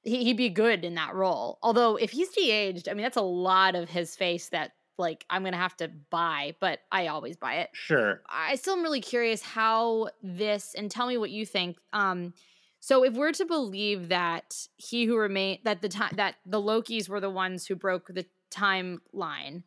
he, 0.03 0.23
He'd 0.23 0.37
be 0.37 0.49
good 0.49 0.83
in 0.83 0.95
that 0.95 1.13
role. 1.13 1.59
Although 1.61 1.95
if 1.97 2.09
he's 2.09 2.29
de-aged, 2.29 2.89
I 2.89 2.93
mean, 2.93 3.03
that's 3.03 3.17
a 3.17 3.21
lot 3.21 3.75
of 3.75 3.87
his 3.89 4.15
face 4.15 4.49
that 4.49 4.71
like 4.97 5.25
I'm 5.29 5.43
gonna 5.43 5.57
have 5.57 5.77
to 5.77 5.89
buy. 6.09 6.55
But 6.59 6.79
I 6.91 7.07
always 7.07 7.37
buy 7.37 7.55
it. 7.57 7.69
sure 7.73 8.21
I 8.29 8.55
still 8.55 8.73
am 8.75 8.81
really 8.83 9.01
curious 9.01 9.41
how 9.43 10.09
this 10.23 10.73
and 10.75 10.89
tell 10.89 11.05
me 11.07 11.17
what 11.17 11.29
you 11.31 11.45
think. 11.45 11.77
Um 11.93 12.33
so 12.81 13.03
if 13.03 13.13
we're 13.13 13.31
to 13.33 13.45
believe 13.45 14.09
that 14.09 14.67
he 14.75 15.05
who 15.05 15.15
remained 15.15 15.59
that 15.63 15.83
the 15.83 15.87
time 15.87 16.13
that 16.15 16.35
the 16.47 16.59
Lokis 16.59 17.07
were 17.07 17.19
the 17.19 17.29
ones 17.29 17.67
who 17.67 17.75
broke 17.75 18.07
the 18.07 18.25
timeline, 18.49 19.61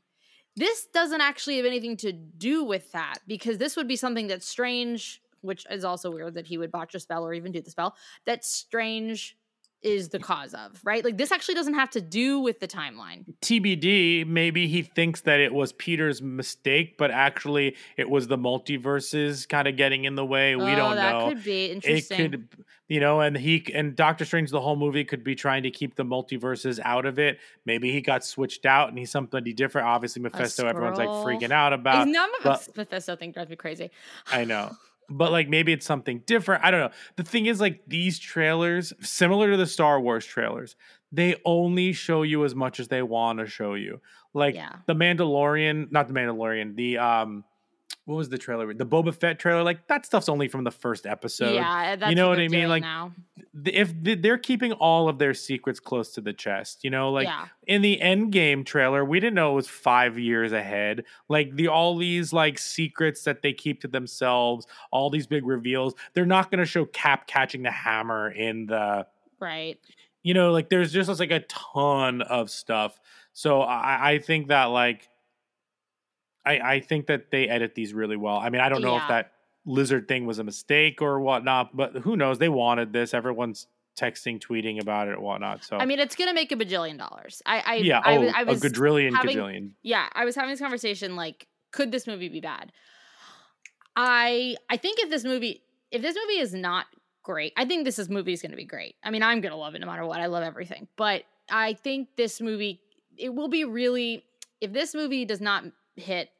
this 0.56 0.86
doesn't 0.92 1.20
actually 1.20 1.56
have 1.58 1.64
anything 1.64 1.96
to 1.98 2.12
do 2.12 2.64
with 2.64 2.90
that 2.90 3.18
because 3.28 3.58
this 3.58 3.76
would 3.76 3.86
be 3.86 3.94
something 3.94 4.26
that's 4.26 4.46
strange, 4.46 5.22
which 5.42 5.64
is 5.70 5.84
also 5.84 6.10
weird 6.10 6.34
that 6.34 6.48
he 6.48 6.58
would 6.58 6.72
botch 6.72 6.96
a 6.96 7.00
spell 7.00 7.24
or 7.24 7.32
even 7.32 7.52
do 7.52 7.60
the 7.60 7.70
spell. 7.70 7.94
That 8.26 8.44
strange 8.44 9.36
is 9.84 10.08
the 10.08 10.18
cause 10.18 10.54
of, 10.54 10.80
right? 10.84 11.04
Like 11.04 11.16
this 11.18 11.30
actually 11.30 11.54
doesn't 11.54 11.74
have 11.74 11.90
to 11.90 12.00
do 12.00 12.40
with 12.40 12.60
the 12.60 12.66
timeline. 12.66 13.24
TBD, 13.42 14.26
maybe 14.26 14.66
he 14.66 14.82
thinks 14.82 15.20
that 15.22 15.40
it 15.40 15.52
was 15.52 15.72
Peter's 15.72 16.22
mistake, 16.22 16.96
but 16.98 17.10
actually 17.10 17.76
it 17.96 18.08
was 18.08 18.26
the 18.28 18.38
multiverses 18.38 19.48
kind 19.48 19.68
of 19.68 19.76
getting 19.76 20.04
in 20.04 20.14
the 20.14 20.24
way. 20.24 20.56
we 20.56 20.62
Oh, 20.72 20.76
don't 20.76 20.96
that 20.96 21.12
know. 21.12 21.28
could 21.28 21.44
be 21.44 21.66
interesting. 21.66 22.20
It 22.20 22.30
could, 22.30 22.48
you 22.88 23.00
know, 23.00 23.20
and 23.20 23.36
he 23.36 23.64
and 23.74 23.94
Doctor 23.96 24.24
Strange, 24.24 24.50
the 24.50 24.60
whole 24.60 24.76
movie 24.76 25.04
could 25.04 25.24
be 25.24 25.34
trying 25.34 25.62
to 25.62 25.70
keep 25.70 25.94
the 25.96 26.04
multiverses 26.04 26.78
out 26.84 27.06
of 27.06 27.18
it. 27.18 27.38
Maybe 27.64 27.92
he 27.92 28.00
got 28.00 28.24
switched 28.24 28.66
out 28.66 28.88
and 28.88 28.98
he's 28.98 29.10
somebody 29.10 29.52
different. 29.52 29.86
Obviously, 29.88 30.22
Mephisto, 30.22 30.66
everyone's 30.66 30.98
like 30.98 31.08
freaking 31.08 31.50
out 31.50 31.72
about. 31.72 32.06
He's 32.06 32.14
not 32.14 32.30
but- 32.42 32.68
Mephisto 32.76 33.16
thing 33.16 33.32
drives 33.32 33.50
me 33.50 33.56
crazy. 33.56 33.90
I 34.30 34.44
know. 34.44 34.76
But 35.08 35.32
like 35.32 35.48
maybe 35.48 35.72
it's 35.72 35.86
something 35.86 36.22
different. 36.26 36.64
I 36.64 36.70
don't 36.70 36.80
know. 36.80 36.90
The 37.16 37.22
thing 37.24 37.46
is 37.46 37.60
like 37.60 37.82
these 37.86 38.18
trailers, 38.18 38.92
similar 39.00 39.50
to 39.50 39.56
the 39.56 39.66
Star 39.66 40.00
Wars 40.00 40.24
trailers, 40.24 40.76
they 41.12 41.36
only 41.44 41.92
show 41.92 42.22
you 42.22 42.44
as 42.44 42.54
much 42.54 42.80
as 42.80 42.88
they 42.88 43.02
want 43.02 43.38
to 43.38 43.46
show 43.46 43.74
you. 43.74 44.00
Like 44.32 44.54
Yeah. 44.54 44.76
the 44.86 44.94
Mandalorian, 44.94 45.92
not 45.92 46.08
the 46.08 46.14
Mandalorian, 46.14 46.74
the 46.76 46.98
um 46.98 47.44
what 48.04 48.16
was 48.16 48.28
the 48.28 48.38
trailer? 48.38 48.72
The 48.74 48.86
Boba 48.86 49.14
Fett 49.14 49.38
trailer, 49.38 49.62
like 49.62 49.86
that 49.88 50.04
stuff's 50.04 50.28
only 50.28 50.48
from 50.48 50.64
the 50.64 50.70
first 50.70 51.06
episode. 51.06 51.54
yeah, 51.54 51.96
that's 51.96 52.10
you 52.10 52.16
know 52.16 52.28
what, 52.28 52.38
I 52.38 52.48
mean? 52.48 52.68
Like 52.68 52.82
now. 52.82 53.12
if 53.64 53.92
they're 53.94 54.38
keeping 54.38 54.72
all 54.72 55.08
of 55.08 55.18
their 55.18 55.34
secrets 55.34 55.80
close 55.80 56.12
to 56.12 56.20
the 56.20 56.32
chest, 56.32 56.84
you 56.84 56.90
know, 56.90 57.10
like 57.10 57.26
yeah, 57.26 57.46
in 57.66 57.82
the 57.82 58.00
end 58.00 58.32
game 58.32 58.64
trailer 58.64 59.04
we 59.04 59.20
didn't 59.20 59.34
know 59.34 59.52
it 59.52 59.54
was 59.54 59.68
five 59.68 60.18
years 60.18 60.52
ahead 60.52 61.04
like 61.28 61.54
the 61.56 61.68
all 61.68 61.96
these 61.96 62.32
like 62.32 62.58
secrets 62.58 63.24
that 63.24 63.42
they 63.42 63.52
keep 63.52 63.80
to 63.80 63.88
themselves 63.88 64.66
all 64.90 65.10
these 65.10 65.26
big 65.26 65.46
reveals 65.46 65.94
they're 66.12 66.26
not 66.26 66.50
going 66.50 66.58
to 66.58 66.66
show 66.66 66.84
cap 66.86 67.26
catching 67.26 67.62
the 67.62 67.70
hammer 67.70 68.30
in 68.30 68.66
the 68.66 69.06
right. 69.40 69.78
you 70.22 70.34
know 70.34 70.52
like 70.52 70.68
there's 70.68 70.92
just 70.92 71.08
like 71.20 71.30
a 71.30 71.40
ton 71.40 72.22
of 72.22 72.50
stuff 72.50 73.00
so 73.32 73.62
i 73.62 74.12
i 74.12 74.18
think 74.18 74.48
that 74.48 74.64
like 74.64 75.08
i 76.46 76.58
i 76.58 76.80
think 76.80 77.06
that 77.06 77.30
they 77.30 77.48
edit 77.48 77.74
these 77.74 77.92
really 77.94 78.16
well 78.16 78.36
i 78.36 78.48
mean 78.50 78.60
i 78.60 78.68
don't 78.68 78.82
know 78.82 78.94
Yeah. 78.96 79.02
if 79.02 79.08
that 79.08 79.32
lizard 79.66 80.08
thing 80.08 80.26
was 80.26 80.38
a 80.38 80.44
mistake 80.44 81.00
or 81.02 81.20
whatnot 81.20 81.76
but 81.76 81.94
who 81.96 82.16
knows 82.16 82.38
they 82.38 82.48
wanted 82.48 82.92
this 82.92 83.14
everyone's 83.14 83.66
texting 83.98 84.40
tweeting 84.40 84.80
about 84.82 85.06
it 85.08 85.14
and 85.14 85.22
whatnot 85.22 85.62
so 85.64 85.76
I 85.78 85.86
mean, 85.86 86.00
it's 86.00 86.16
gonna 86.16 86.34
make 86.34 86.50
a 86.50 86.56
bajillion 86.56 86.98
dollars. 86.98 87.40
I, 87.46 87.62
I 87.64 87.74
yeah 87.76 88.00
I, 88.04 88.16
oh, 88.16 88.32
I 88.34 88.42
was 88.42 88.58
a 88.58 88.60
quadrillion 88.68 89.14
having- 89.14 89.36
gajillion 89.38 89.70
yeah, 89.84 90.08
I 90.12 90.24
was 90.24 90.34
having 90.34 90.50
this 90.50 90.58
conversation 90.60 91.14
like, 91.14 91.46
could 91.70 91.92
this 91.92 92.06
movie 92.08 92.28
be 92.28 92.40
bad? 92.40 92.72
I 93.96 94.56
I 94.68 94.76
think 94.76 94.98
if 95.00 95.10
this 95.10 95.24
movie 95.24 95.62
if 95.90 96.02
this 96.02 96.16
movie 96.16 96.40
is 96.40 96.52
not 96.54 96.86
great, 97.22 97.52
I 97.56 97.64
think 97.64 97.84
this 97.84 97.98
is 97.98 98.08
movie 98.10 98.32
is 98.32 98.42
going 98.42 98.50
to 98.50 98.56
be 98.56 98.64
great. 98.64 98.96
I 99.04 99.10
mean, 99.10 99.22
I'm 99.22 99.40
going 99.40 99.52
to 99.52 99.56
love 99.56 99.74
it 99.74 99.78
no 99.78 99.86
matter 99.86 100.04
what. 100.04 100.20
I 100.20 100.26
love 100.26 100.42
everything, 100.42 100.88
but 100.96 101.22
I 101.50 101.74
think 101.74 102.08
this 102.16 102.40
movie 102.40 102.80
it 103.16 103.32
will 103.32 103.48
be 103.48 103.64
really 103.64 104.24
if 104.60 104.72
this 104.72 104.94
movie 104.94 105.24
does 105.24 105.40
not 105.40 105.64
hit, 105.96 106.30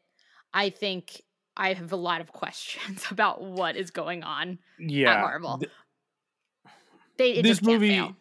I 0.52 0.70
think 0.70 1.22
I 1.56 1.72
have 1.74 1.92
a 1.92 1.96
lot 1.96 2.20
of 2.20 2.32
questions 2.32 3.06
about 3.10 3.42
what 3.42 3.76
is 3.76 3.90
going 3.90 4.22
on 4.22 4.58
yeah 4.78 5.14
at 5.14 5.20
Marvel. 5.20 5.58
th- 5.58 5.70
They 7.16 7.32
it 7.32 7.42
this 7.42 7.62
movie 7.62 7.90
fail. 7.90 8.16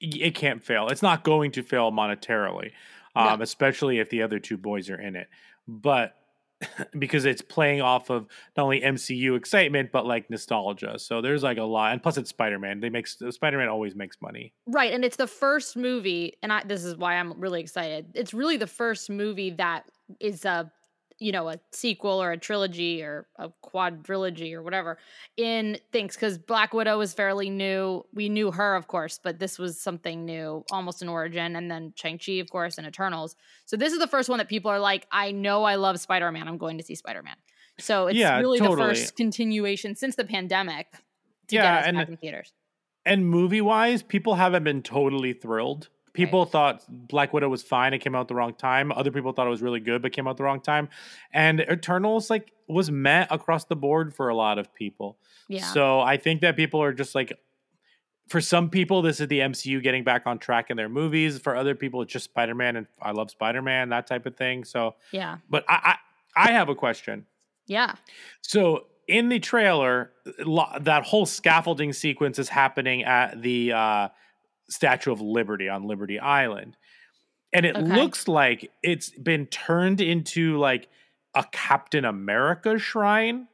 it 0.00 0.34
can't 0.34 0.62
fail 0.62 0.88
it's 0.88 1.02
not 1.02 1.24
going 1.24 1.50
to 1.52 1.62
fail 1.62 1.90
monetarily 1.90 2.72
um 3.16 3.40
especially 3.40 3.98
if 3.98 4.10
the 4.10 4.22
other 4.22 4.38
two 4.38 4.56
boys 4.56 4.90
are 4.90 5.00
in 5.00 5.16
it 5.16 5.28
but 5.66 6.14
because 6.98 7.24
it's 7.24 7.40
playing 7.40 7.80
off 7.80 8.10
of 8.10 8.26
not 8.56 8.64
only 8.64 8.80
MCU 8.80 9.36
excitement 9.36 9.90
but 9.92 10.04
like 10.06 10.28
nostalgia 10.28 10.98
so 10.98 11.20
there's 11.22 11.42
like 11.42 11.56
a 11.58 11.62
lot 11.62 11.92
and 11.92 12.02
plus 12.02 12.18
it's 12.18 12.30
Spider-Man 12.30 12.80
they 12.80 12.90
make 12.90 13.06
Spider-Man 13.06 13.68
always 13.68 13.94
makes 13.94 14.16
money 14.20 14.52
Right, 14.66 14.92
and 14.92 15.04
it's 15.04 15.16
the 15.16 15.26
first 15.26 15.76
movie, 15.76 16.34
and 16.42 16.52
I, 16.52 16.62
this 16.64 16.84
is 16.84 16.94
why 16.96 17.14
I'm 17.14 17.40
really 17.40 17.60
excited. 17.60 18.06
It's 18.14 18.34
really 18.34 18.56
the 18.58 18.66
first 18.66 19.08
movie 19.08 19.50
that 19.52 19.84
is 20.20 20.44
a, 20.44 20.70
you 21.20 21.32
know, 21.32 21.48
a 21.48 21.58
sequel 21.72 22.22
or 22.22 22.30
a 22.30 22.36
trilogy 22.38 23.02
or 23.02 23.26
a 23.38 23.50
quadrilogy 23.64 24.52
or 24.54 24.62
whatever 24.62 24.98
in 25.36 25.76
things 25.92 26.14
because 26.14 26.38
Black 26.38 26.72
Widow 26.72 26.96
was 26.98 27.12
fairly 27.12 27.50
new. 27.50 28.04
We 28.14 28.28
knew 28.28 28.52
her, 28.52 28.76
of 28.76 28.86
course, 28.86 29.18
but 29.22 29.38
this 29.40 29.58
was 29.58 29.80
something 29.82 30.24
new, 30.24 30.64
almost 30.70 31.02
an 31.02 31.08
origin, 31.08 31.56
and 31.56 31.68
then 31.70 31.92
Shang 31.96 32.18
Chi, 32.18 32.34
of 32.34 32.50
course, 32.50 32.78
and 32.78 32.86
Eternals. 32.86 33.34
So 33.66 33.76
this 33.76 33.92
is 33.92 33.98
the 33.98 34.06
first 34.06 34.28
one 34.28 34.38
that 34.38 34.48
people 34.48 34.70
are 34.70 34.78
like, 34.78 35.06
I 35.10 35.32
know 35.32 35.64
I 35.64 35.74
love 35.74 35.98
Spider 35.98 36.30
Man. 36.30 36.46
I'm 36.46 36.58
going 36.58 36.78
to 36.78 36.84
see 36.84 36.94
Spider 36.94 37.22
Man. 37.22 37.36
So 37.80 38.06
it's 38.06 38.16
Yeah, 38.18 38.38
really 38.38 38.58
the 38.60 38.76
first 38.76 39.16
continuation 39.16 39.94
since 39.96 40.14
the 40.16 40.24
pandemic 40.24 40.86
to 41.48 41.56
Yeah, 41.56 41.62
get 41.62 41.80
us 41.80 41.86
and- 41.88 41.96
back 41.96 42.08
in 42.08 42.16
theaters. 42.16 42.52
and 43.06 43.26
movie 43.26 43.60
wise 43.60 44.02
people 44.02 44.34
haven't 44.36 44.64
been 44.64 44.82
totally 44.82 45.32
thrilled 45.32 45.88
people 46.24 46.44
thought 46.44 46.84
black 46.88 47.32
widow 47.32 47.48
was 47.48 47.62
fine 47.62 47.94
it 47.94 47.98
came 47.98 48.14
out 48.14 48.28
the 48.28 48.34
wrong 48.34 48.54
time. 48.54 48.92
Other 48.92 49.10
people 49.10 49.32
thought 49.32 49.46
it 49.46 49.50
was 49.50 49.62
really 49.62 49.80
good 49.80 50.02
but 50.02 50.12
came 50.12 50.28
out 50.28 50.36
the 50.36 50.44
wrong 50.44 50.60
time. 50.60 50.88
And 51.32 51.60
eternals 51.60 52.30
like 52.30 52.52
was 52.66 52.90
met 52.90 53.28
across 53.30 53.64
the 53.64 53.76
board 53.76 54.14
for 54.14 54.28
a 54.28 54.34
lot 54.34 54.58
of 54.58 54.74
people. 54.74 55.18
Yeah. 55.48 55.64
so 55.72 56.00
i 56.00 56.18
think 56.18 56.42
that 56.42 56.56
people 56.56 56.82
are 56.82 56.92
just 56.92 57.14
like 57.14 57.32
for 58.28 58.38
some 58.38 58.68
people 58.68 59.00
this 59.00 59.18
is 59.18 59.28
the 59.28 59.38
mcu 59.38 59.82
getting 59.82 60.04
back 60.04 60.26
on 60.26 60.38
track 60.38 60.68
in 60.68 60.76
their 60.76 60.90
movies. 60.90 61.38
For 61.38 61.56
other 61.56 61.74
people 61.74 62.02
it's 62.02 62.12
just 62.12 62.26
spider-man 62.26 62.76
and 62.76 62.86
i 63.00 63.12
love 63.12 63.30
spider-man 63.30 63.88
that 63.90 64.06
type 64.06 64.26
of 64.26 64.36
thing. 64.36 64.64
So 64.64 64.96
yeah. 65.12 65.38
but 65.48 65.64
i 65.68 65.96
i, 66.36 66.48
I 66.48 66.52
have 66.52 66.68
a 66.68 66.74
question. 66.74 67.26
Yeah. 67.66 67.94
so 68.42 68.86
in 69.08 69.30
the 69.30 69.40
trailer, 69.40 70.12
that 70.80 71.02
whole 71.04 71.24
scaffolding 71.24 71.94
sequence 71.94 72.38
is 72.38 72.50
happening 72.50 73.04
at 73.04 73.40
the 73.40 73.72
uh, 73.72 74.08
Statue 74.70 75.12
of 75.12 75.20
Liberty 75.20 75.68
on 75.68 75.84
Liberty 75.86 76.18
Island, 76.18 76.76
and 77.52 77.64
it 77.66 77.76
Okay. 77.76 77.94
looks 77.94 78.28
like 78.28 78.70
it's 78.82 79.10
been 79.10 79.46
turned 79.46 80.00
into 80.00 80.58
like 80.58 80.88
a 81.34 81.44
Captain 81.52 82.04
America 82.04 82.78
shrine, 82.78 83.48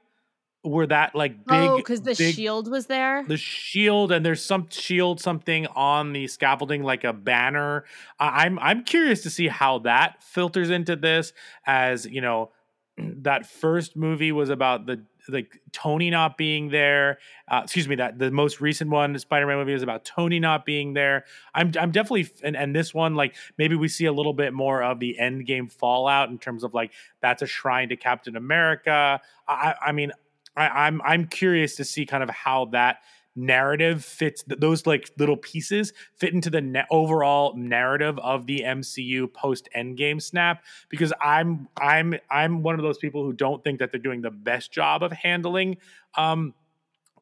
where 0.63 0.87
that 0.87 1.15
like 1.15 1.45
big 1.47 1.71
oh, 1.71 1.77
because 1.77 2.01
the 2.01 2.15
big- 2.15 2.35
shield 2.35 2.71
was 2.71 2.87
there. 2.87 3.23
the 3.29 3.37
shield 3.37 4.11
and 4.11 4.25
there's 4.25 4.43
some 4.45 4.67
shield 4.71 5.21
something 5.21 5.67
on 5.69 6.13
the 6.15 6.27
scaffolding 6.27 6.83
like 6.83 7.05
a 7.05 7.13
banner 7.13 7.85
i'm 8.19 8.59
i'm 8.61 8.83
curious 8.83 9.23
to 9.23 9.29
see 9.29 9.47
how 9.49 9.79
that 9.81 10.23
filters 10.23 10.71
into 10.71 10.97
this 10.97 11.35
as 11.67 12.07
you 12.07 12.23
know 12.23 12.51
that 12.99 13.45
first 13.45 13.95
movie 13.95 14.33
was 14.33 14.49
about 14.49 14.87
the 14.87 15.03
like 15.29 15.61
Tony 15.73 16.11
not 16.11 16.37
being 16.37 16.71
there. 16.71 17.19
Uh, 17.49 17.61
excuse 17.65 17.89
me, 17.89 17.97
that 17.97 18.19
the 18.19 18.31
most 18.31 18.61
recent 18.61 18.91
one, 18.91 19.19
Spider-Man 19.19 19.57
movie, 19.57 19.73
is 19.73 19.83
about 19.83 20.05
Tony 20.05 20.41
not 20.41 20.65
being 20.65 20.95
there. 20.95 21.25
I'm 21.55 21.73
I'm 21.79 21.91
definitely 21.91 22.29
and, 22.43 22.57
and 22.57 22.75
this 22.75 22.93
one 22.93 23.15
like 23.15 23.35
maybe 23.59 23.77
we 23.77 23.89
see 23.89 24.07
a 24.07 24.13
little 24.13 24.35
bit 24.35 24.53
more 24.53 24.83
of 24.83 25.01
the 25.01 25.19
end 25.19 25.47
game 25.47 25.69
fallout 25.69 26.29
in 26.31 26.39
terms 26.39 26.65
of 26.65 26.75
like 26.75 26.93
that's 27.21 27.43
a 27.43 27.47
shrine 27.47 27.89
to 27.89 27.97
Captain 27.97 28.37
America. 28.37 29.21
I 29.49 29.75
I 29.85 29.93
mean 29.93 30.13
I, 30.57 30.87
I'm 30.87 31.01
I'm 31.03 31.27
curious 31.27 31.77
to 31.77 31.85
see 31.85 32.07
kind 32.07 32.23
of 32.23 32.31
how 32.31 32.67
that 32.67 32.99
narrative 33.37 34.05
fits 34.05 34.45
those 34.47 34.87
like 34.87 35.11
little 35.19 35.37
pieces 35.37 35.93
fit 36.15 36.33
into 36.33 36.51
the 36.51 36.61
na- 36.61 36.85
overall 36.91 37.57
narrative 37.57 38.19
of 38.21 38.47
the 38.47 38.61
MCU 38.61 39.33
post 39.33 39.69
Endgame 39.77 40.23
snap 40.23 40.63
because 40.89 41.13
I'm 41.21 41.69
I'm 41.77 42.15
I'm 42.31 42.63
one 42.63 42.77
of 42.77 42.83
those 42.83 42.99
people 42.99 43.25
who 43.25 43.33
don't 43.33 43.63
think 43.65 43.81
that 43.81 43.91
they're 43.91 44.01
doing 44.01 44.23
the 44.23 44.31
best 44.31 44.71
job 44.73 45.03
of 45.03 45.11
handling 45.13 45.79
um 46.17 46.55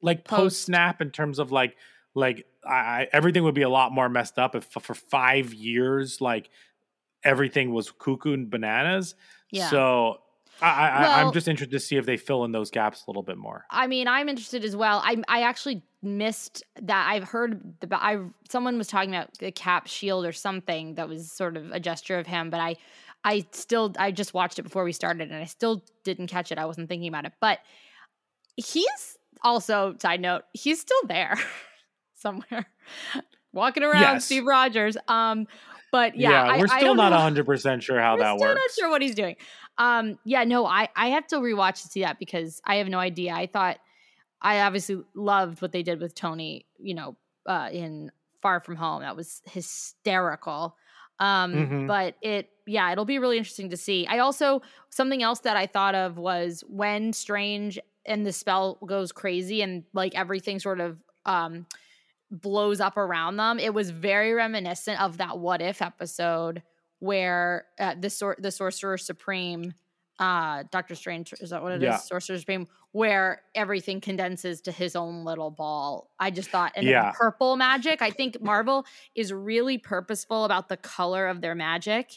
like 0.03 0.25
post 0.25 0.63
snap 0.63 1.01
in 1.01 1.11
terms 1.11 1.39
of 1.39 1.51
like 1.53 1.77
like 2.15 2.47
I, 2.65 2.73
I 2.75 3.09
everything 3.13 3.45
would 3.45 3.55
be 3.55 3.63
a 3.63 3.71
lot 3.71 3.93
more 3.93 4.09
messed 4.09 4.39
up 4.39 4.55
if 4.55 4.65
for 4.65 4.95
5 4.95 5.55
years 5.55 6.21
like 6.21 6.51
everything 7.25 7.73
was 7.73 7.91
cuckoo 7.91 8.33
and 8.35 8.51
bananas 8.51 9.15
Yeah. 9.51 9.71
so 9.71 10.22
I, 10.61 10.89
I, 10.89 11.01
Well- 11.03 11.27
I'm 11.27 11.33
just 11.33 11.49
interested 11.49 11.73
to 11.73 11.81
see 11.81 11.97
if 11.97 12.07
they 12.07 12.17
fill 12.17 12.45
in 12.45 12.53
those 12.53 12.71
gaps 12.71 13.05
a 13.07 13.11
little 13.11 13.23
bit 13.23 13.37
more. 13.39 13.65
I 13.71 13.87
mean, 13.87 14.07
I'm 14.09 14.29
interested 14.29 14.65
as 14.65 14.77
well. 14.77 15.01
I 15.05 15.23
I 15.29 15.43
actually 15.43 15.83
missed 16.03 16.63
that. 16.83 17.09
I've 17.11 17.25
heard 17.25 17.61
the 17.81 17.89
I 18.03 18.19
someone 18.51 18.79
was 18.79 18.89
talking 18.89 19.15
about 19.15 19.39
the 19.39 19.51
cap 19.53 19.87
shield 19.87 20.25
or 20.27 20.33
something 20.33 20.95
that 20.97 21.09
was 21.09 21.33
sort 21.33 21.57
of 21.57 21.71
a 21.73 21.81
gesture 21.81 22.19
of 22.19 22.27
him, 22.27 22.51
but 22.51 22.61
I 22.61 22.77
I 23.25 23.47
still 23.53 23.93
I 23.99 24.11
just 24.13 24.35
watched 24.35 24.59
it 24.59 24.63
before 24.63 24.85
we 24.85 24.93
started 24.93 25.31
and 25.31 25.41
I 25.41 25.47
still 25.47 25.83
didn't 26.05 26.27
catch 26.29 26.53
it. 26.53 26.59
I 26.59 26.67
wasn't 26.67 26.89
thinking 26.89 27.09
about 27.09 27.25
it, 27.25 27.33
but 27.41 27.59
he's 28.57 29.17
also 29.43 29.97
side 30.01 30.21
note 30.21 30.43
he's 30.53 30.81
still 30.81 31.01
there 31.09 31.37
somewhere 32.15 32.67
walking 33.53 33.83
around 33.83 34.01
Yes. 34.01 34.25
Steve 34.27 34.45
Rogers. 34.47 34.97
Um, 35.09 35.47
but 35.93 36.17
yeah, 36.19 36.31
Yeah, 36.47 36.53
I- 36.55 36.59
we're 36.59 36.67
I 36.71 36.79
still 36.81 36.95
not 36.97 37.13
100 37.13 37.47
percent 37.47 37.83
sure 37.85 38.01
how 38.01 38.15
We're 38.17 38.21
that 38.25 38.37
still 38.39 38.49
works. 38.49 38.61
not 38.61 38.71
sure 38.85 38.91
what 38.91 39.03
he's 39.03 39.15
doing. 39.15 39.37
Um, 39.79 40.19
yeah, 40.25 40.43
no, 40.45 40.67
I 40.67 40.89
I 40.97 41.09
have 41.11 41.27
to 41.29 41.37
rewatch 41.37 41.83
to 41.83 41.89
see 41.89 42.01
that 42.03 42.19
because 42.19 42.61
I 42.67 42.77
have 42.77 42.89
no 42.89 42.99
idea. 42.99 43.33
I 43.33 43.47
thought 43.47 43.79
I 44.41 44.61
obviously 44.63 45.01
loved 45.15 45.63
what 45.63 45.71
they 45.71 45.85
did 45.85 46.01
with 46.01 46.15
Tony, 46.17 46.67
you 46.79 46.95
know, 46.95 47.17
uh, 47.47 47.69
in 47.73 48.11
Far 48.43 48.59
From 48.61 48.75
Home. 48.77 49.03
That 49.03 49.15
was 49.17 49.41
hysterical. 49.47 50.77
Um, 51.21 51.53
Mhm. 51.55 51.87
but 51.87 52.17
it, 52.21 52.49
yeah, 52.67 52.91
it'll 52.91 53.05
be 53.05 53.19
really 53.21 53.39
interesting 53.39 53.71
to 53.71 53.77
see. 53.77 54.07
I 54.09 54.19
also 54.19 54.63
something 54.91 55.23
else 55.23 55.41
that 55.41 55.57
I 55.57 55.67
thought 55.67 55.95
of 55.95 56.19
was 56.19 56.65
when 56.67 57.13
Strange 57.13 57.79
and 58.05 58.27
the 58.27 58.33
spell 58.33 58.79
goes 58.87 59.13
crazy 59.13 59.63
and 59.63 59.85
like 59.93 60.17
everything 60.17 60.59
sort 60.59 60.81
of 60.81 60.99
um 61.25 61.67
blows 62.33 62.81
up 62.81 62.97
around 62.97 63.37
them. 63.37 63.59
It 63.59 63.75
was 63.75 63.91
very 63.91 64.33
reminiscent 64.33 65.01
of 65.01 65.19
that 65.19 65.39
What 65.39 65.61
If 65.63 65.83
episode 65.83 66.63
where 66.99 67.67
uh, 67.79 67.95
the 68.01 68.09
sor- 68.11 68.37
the 68.39 68.51
Sorcerer 68.51 68.97
Supreme, 68.97 69.75
uh, 70.19 70.65
Doctor 70.71 70.95
Strange, 70.95 71.35
is 71.41 71.51
that 71.51 71.63
what 71.63 71.73
it 71.73 71.77
is? 71.77 71.83
Yeah. 71.83 71.97
Sorcerer 71.99 72.39
Supreme, 72.39 72.69
where 72.93 73.43
everything 73.55 74.01
condenses 74.01 74.61
to 74.63 74.73
his 74.73 74.97
own 74.97 75.25
little 75.25 75.51
ball. 75.51 76.11
I 76.19 76.31
just 76.31 76.49
thought, 76.51 76.73
and 76.75 76.87
Yeah. 76.87 77.13
purple 77.15 77.57
magic. 77.69 78.01
I 78.03 78.11
think 78.11 78.41
Marvel 78.41 78.87
is 79.15 79.33
really 79.33 79.79
purposeful 79.79 80.45
about 80.45 80.69
the 80.69 80.77
color 80.77 81.27
of 81.27 81.41
their 81.41 81.55
magic. 81.55 82.13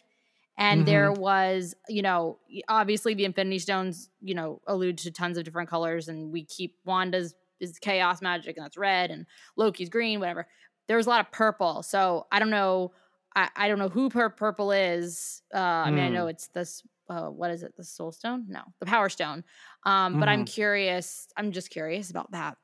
And 0.58 0.86
there 0.86 1.12
was, 1.12 1.76
you 1.90 2.02
know, 2.02 2.38
obviously 2.70 3.14
the 3.14 3.26
Infinity 3.26 3.60
Stones, 3.60 4.10
you 4.22 4.34
know, 4.36 4.62
allude 4.68 4.98
to 5.00 5.12
tons 5.12 5.38
of 5.38 5.44
different 5.44 5.70
colors, 5.70 6.08
and 6.08 6.32
we 6.32 6.46
keep 6.46 6.78
Wanda's 6.86 7.36
is 7.60 7.80
chaos 7.80 8.22
magic, 8.22 8.58
and 8.58 8.64
that's 8.64 8.78
red, 8.78 9.12
and 9.12 9.26
Loki's 9.56 9.90
green, 9.90 10.20
whatever. 10.20 10.48
There 10.88 10.98
was 10.98 11.08
a 11.08 11.10
lot 11.10 11.22
of 11.22 11.32
purple, 11.32 11.84
so 11.84 12.28
I 12.32 12.40
don't 12.40 12.50
know. 12.50 12.92
I, 13.36 13.50
I 13.56 13.68
don't 13.68 13.80
know 13.80 13.90
who 13.90 14.10
pur- 14.10 14.30
purple 14.30 14.72
is. 14.72 15.42
Uh, 15.54 15.58
I 15.58 15.92
mean, 15.92 16.04
I 16.04 16.10
know 16.10 16.28
it's 16.28 16.48
this. 16.50 16.84
Uh, 17.10 17.28
what 17.28 17.52
is 17.52 17.64
it? 17.64 17.76
The 17.76 17.84
Soul 17.84 18.12
Stone? 18.12 18.46
No, 18.48 18.62
the 18.80 18.86
Power 18.86 19.10
Stone. 19.10 19.44
Um, 19.84 20.20
but 20.20 20.28
I'm 20.30 20.46
curious. 20.46 21.28
I'm 21.38 21.52
just 21.52 21.70
curious 21.70 22.10
about 22.10 22.32
that. 22.32 22.58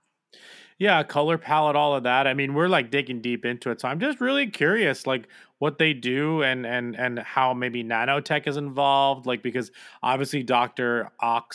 Yeah, 0.78 1.04
color 1.04 1.38
palette, 1.38 1.76
all 1.76 1.96
of 1.96 2.04
that. 2.04 2.26
I 2.26 2.34
mean, 2.34 2.56
we're 2.56 2.68
like 2.68 2.90
digging 2.90 3.22
deep 3.22 3.46
into 3.46 3.70
it, 3.70 3.82
so 3.82 3.88
I'm 3.88 4.00
just 4.00 4.20
really 4.20 4.48
curious, 4.48 5.06
like 5.06 5.28
what 5.60 5.78
they 5.78 5.94
do 5.94 6.42
and 6.42 6.66
and 6.66 6.96
and 6.96 7.20
how 7.20 7.54
maybe 7.54 7.84
nanotech 7.84 8.48
is 8.48 8.58
involved. 8.58 9.28
Like 9.28 9.44
because 9.44 9.72
obviously 10.02 10.42
Doctor 10.42 11.12
Ock, 11.20 11.54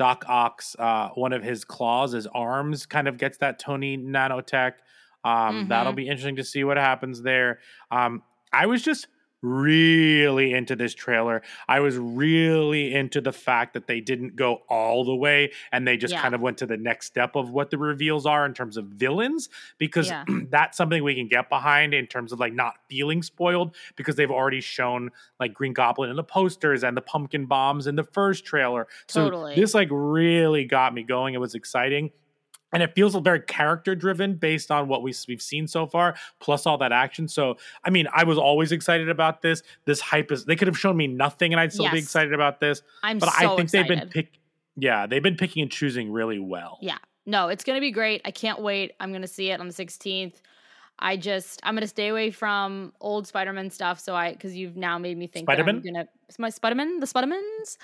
Doc 0.00 0.24
Ock, 0.28 0.62
uh, 0.78 1.10
one 1.10 1.34
of 1.34 1.42
his 1.42 1.62
claws, 1.62 2.12
his 2.12 2.26
arms, 2.28 2.86
kind 2.86 3.06
of 3.06 3.18
gets 3.18 3.36
that 3.36 3.58
Tony 3.58 3.98
nanotech. 3.98 4.76
Um, 5.24 5.68
That'll 5.68 5.92
Mhm. 5.92 5.96
be 5.96 6.08
interesting 6.08 6.36
to 6.36 6.44
see 6.44 6.64
what 6.64 6.78
happens 6.78 7.20
there. 7.20 7.58
Um, 7.90 8.22
I 8.50 8.64
was 8.64 8.82
just 8.82 9.08
really 9.42 10.52
into 10.52 10.76
this 10.76 10.94
trailer. 10.94 11.42
I 11.68 11.80
was 11.80 11.96
really 11.96 12.94
into 12.94 13.20
the 13.20 13.32
fact 13.32 13.74
that 13.74 13.86
they 13.86 14.00
didn't 14.00 14.36
go 14.36 14.62
all 14.68 15.04
the 15.04 15.14
way 15.14 15.52
and 15.72 15.86
they 15.86 15.96
just 15.96 16.12
Yeah. 16.12 16.22
kind 16.22 16.34
of 16.34 16.40
went 16.40 16.58
to 16.58 16.66
the 16.66 16.76
next 16.76 17.06
step 17.06 17.36
of 17.36 17.50
what 17.50 17.70
the 17.70 17.78
reveals 17.78 18.26
are 18.26 18.44
in 18.44 18.54
terms 18.54 18.76
of 18.76 18.86
villains 18.86 19.48
because 19.78 20.08
Yeah. 20.08 20.24
that's 20.50 20.76
something 20.76 21.02
we 21.02 21.14
can 21.14 21.28
get 21.28 21.48
behind 21.48 21.94
in 21.94 22.06
terms 22.06 22.32
of 22.32 22.40
like 22.40 22.52
not 22.52 22.74
feeling 22.88 23.22
spoiled 23.22 23.74
because 23.96 24.16
they've 24.16 24.30
already 24.30 24.60
shown 24.60 25.10
like 25.38 25.54
Green 25.54 25.72
Goblin 25.72 26.10
in 26.10 26.16
the 26.16 26.24
posters 26.24 26.84
and 26.84 26.96
the 26.96 27.02
pumpkin 27.02 27.46
bombs 27.46 27.86
in 27.86 27.96
the 27.96 28.04
first 28.04 28.44
trailer. 28.44 28.86
So 29.08 29.24
Totally. 29.24 29.54
this 29.54 29.74
like 29.74 29.88
really 29.90 30.64
got 30.64 30.92
me 30.94 31.02
going. 31.02 31.34
It 31.34 31.40
was 31.40 31.54
exciting 31.54 32.10
and 32.72 32.82
it 32.82 32.94
feels 32.94 33.14
very 33.16 33.40
character 33.40 33.94
driven 33.94 34.34
based 34.34 34.70
on 34.70 34.88
what 34.88 35.02
we, 35.02 35.14
we've 35.28 35.42
seen 35.42 35.66
so 35.66 35.86
far 35.86 36.14
plus 36.38 36.66
all 36.66 36.78
that 36.78 36.92
action 36.92 37.28
so 37.28 37.56
i 37.84 37.90
mean 37.90 38.06
i 38.14 38.24
was 38.24 38.38
always 38.38 38.72
excited 38.72 39.08
about 39.08 39.42
this 39.42 39.62
this 39.84 40.00
hype 40.00 40.30
is 40.30 40.44
they 40.44 40.56
could 40.56 40.68
have 40.68 40.78
shown 40.78 40.96
me 40.96 41.06
nothing 41.06 41.52
and 41.52 41.60
i'd 41.60 41.72
still 41.72 41.90
be 41.90 41.98
excited 41.98 42.32
about 42.32 42.60
this 42.60 42.82
I'm 43.02 43.18
but 43.18 43.30
so 43.30 43.36
i 43.36 43.56
think 43.56 43.60
excited. 43.64 43.88
they've 43.88 43.98
been 44.00 44.08
pick 44.08 44.38
yeah 44.76 45.06
they've 45.06 45.22
been 45.22 45.36
picking 45.36 45.62
and 45.62 45.70
choosing 45.70 46.10
really 46.12 46.38
well 46.38 46.78
Yeah. 46.80 46.98
No, 47.26 47.48
it's 47.48 47.62
going 47.64 47.76
to 47.76 47.80
be 47.80 47.90
great. 47.90 48.22
I 48.24 48.30
can't 48.30 48.60
wait. 48.60 48.92
I'm 48.98 49.10
going 49.10 49.22
to 49.22 49.28
see 49.28 49.50
it 49.50 49.60
on 49.60 49.68
the 49.68 49.74
16th. 49.74 50.36
I 50.98 51.16
just 51.16 51.60
I'm 51.62 51.74
going 51.74 51.82
to 51.82 51.86
stay 51.86 52.08
away 52.08 52.30
from 52.30 52.92
old 53.00 53.26
Spider-Man 53.26 53.70
stuff 53.70 54.00
so 54.00 54.14
I 54.14 54.34
cuz 54.34 54.54
you've 54.56 54.76
now 54.76 54.98
made 54.98 55.16
me 55.16 55.26
think 55.26 55.46
that 55.46 55.58
I'm 55.60 55.64
Spider-Man? 55.66 56.08
My 56.38 56.50
Spider-Man, 56.50 57.00
the 57.00 57.06
Spider-Mans. 57.06 57.78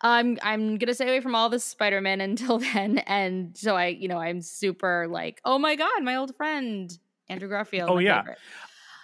I'm 0.00 0.38
I'm 0.42 0.78
going 0.78 0.86
to 0.88 0.94
stay 0.94 1.08
away 1.08 1.20
from 1.20 1.34
all 1.34 1.48
the 1.48 1.58
Spider-Man 1.60 2.20
until 2.28 2.58
then 2.58 2.98
and 2.98 3.56
so 3.56 3.76
I, 3.76 3.86
you 3.88 4.08
know, 4.08 4.18
I'm 4.18 4.40
super 4.42 5.06
like, 5.08 5.40
"Oh 5.44 5.58
my 5.58 5.76
god, 5.76 6.02
my 6.02 6.16
old 6.16 6.34
friend 6.36 6.96
Andrew 7.28 7.48
Garfield." 7.48 7.90
Oh, 7.90 7.98
yeah. 7.98 8.20
favorite. 8.22 8.38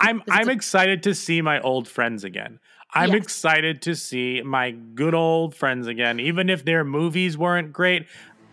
i'm 0.00 0.22
i'm 0.30 0.48
a- 0.48 0.52
excited 0.52 1.02
to 1.04 1.14
see 1.14 1.40
my 1.42 1.60
old 1.60 1.86
friends 1.88 2.24
again 2.24 2.58
i'm 2.94 3.10
Yes. 3.10 3.22
excited 3.22 3.82
to 3.82 3.94
see 3.94 4.40
my 4.42 4.70
good 4.72 5.14
old 5.14 5.54
friends 5.54 5.86
again 5.86 6.18
even 6.20 6.48
if 6.50 6.64
their 6.64 6.84
movies 6.84 7.36
weren't 7.38 7.72
great 7.72 8.06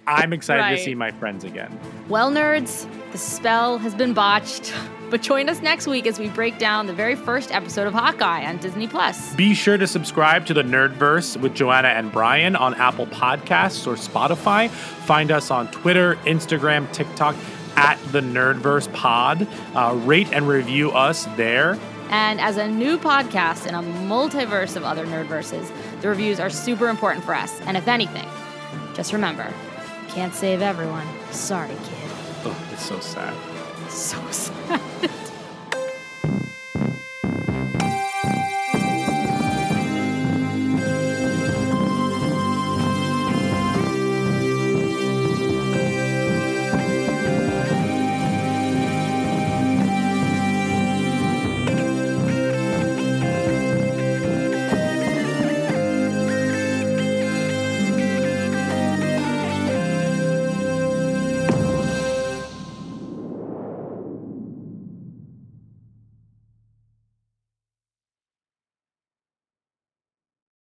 i'm 0.08 0.32
excited 0.34 0.76
to 0.76 0.82
see 0.84 0.94
my 0.96 1.12
friends 1.12 1.44
again 1.44 1.72
Well, 2.10 2.32
nerds, 2.32 2.86
the 3.12 3.18
spell 3.18 3.78
has 3.80 3.94
been 3.96 4.14
botched. 4.14 4.74
But 5.10 5.22
join 5.22 5.48
us 5.48 5.62
next 5.62 5.88
week 5.88 6.06
as 6.06 6.20
we 6.20 6.28
break 6.30 6.58
down 6.58 6.86
the 6.86 6.94
very 6.94 7.16
first 7.16 7.52
episode 7.54 7.88
of 7.88 7.94
Hawkeye 7.94 8.46
on 8.46 8.58
Disney 8.58 8.88
Plus. 8.88 9.34
Be 9.36 9.54
sure 9.54 9.78
to 9.78 9.88
subscribe 9.88 10.46
to 10.48 10.54
the 10.54 10.64
Nerdverse 10.64 11.38
with 11.38 11.54
Joanna 11.54 11.90
and 11.90 12.12
Bryan 12.12 12.56
on 12.56 12.74
Apple 12.76 13.08
Podcasts 13.08 13.88
or 13.88 13.96
Spotify. 13.96 14.70
Find 14.70 15.32
us 15.32 15.50
on 15.50 15.72
Twitter, 15.72 16.16
Instagram, 16.26 16.92
TikTok 16.92 17.36
at 17.78 17.98
the 18.12 18.20
Nerdverse 18.20 18.92
Pod. 18.94 19.48
Uh, 19.74 19.94
rate 20.04 20.32
and 20.34 20.48
review 20.48 20.92
us 20.92 21.26
there. 21.38 21.80
And 22.10 22.42
as 22.42 22.58
a 22.58 22.68
new 22.68 22.98
podcast 22.98 23.68
in 23.68 23.76
a 23.76 23.82
multiverse 23.82 24.76
of 24.76 24.84
other 24.84 25.06
nerdverses, 25.06 25.72
the 26.02 26.10
reviews 26.10 26.40
are 26.40 26.50
super 26.50 26.90
important 26.90 27.24
for 27.24 27.36
us. 27.36 27.62
And 27.62 27.78
if 27.78 27.88
anything, 27.88 28.28
just 28.94 29.14
remember, 29.14 29.54
can't 30.10 30.34
save 30.34 30.62
everyone. 30.62 31.08
Sorry, 31.32 31.68
kid. 31.68 32.12
Oh, 32.44 32.70
it's 32.74 32.86
so 32.86 33.00
sad. 33.00 33.34
So 33.98 34.22
sad. 34.30 35.10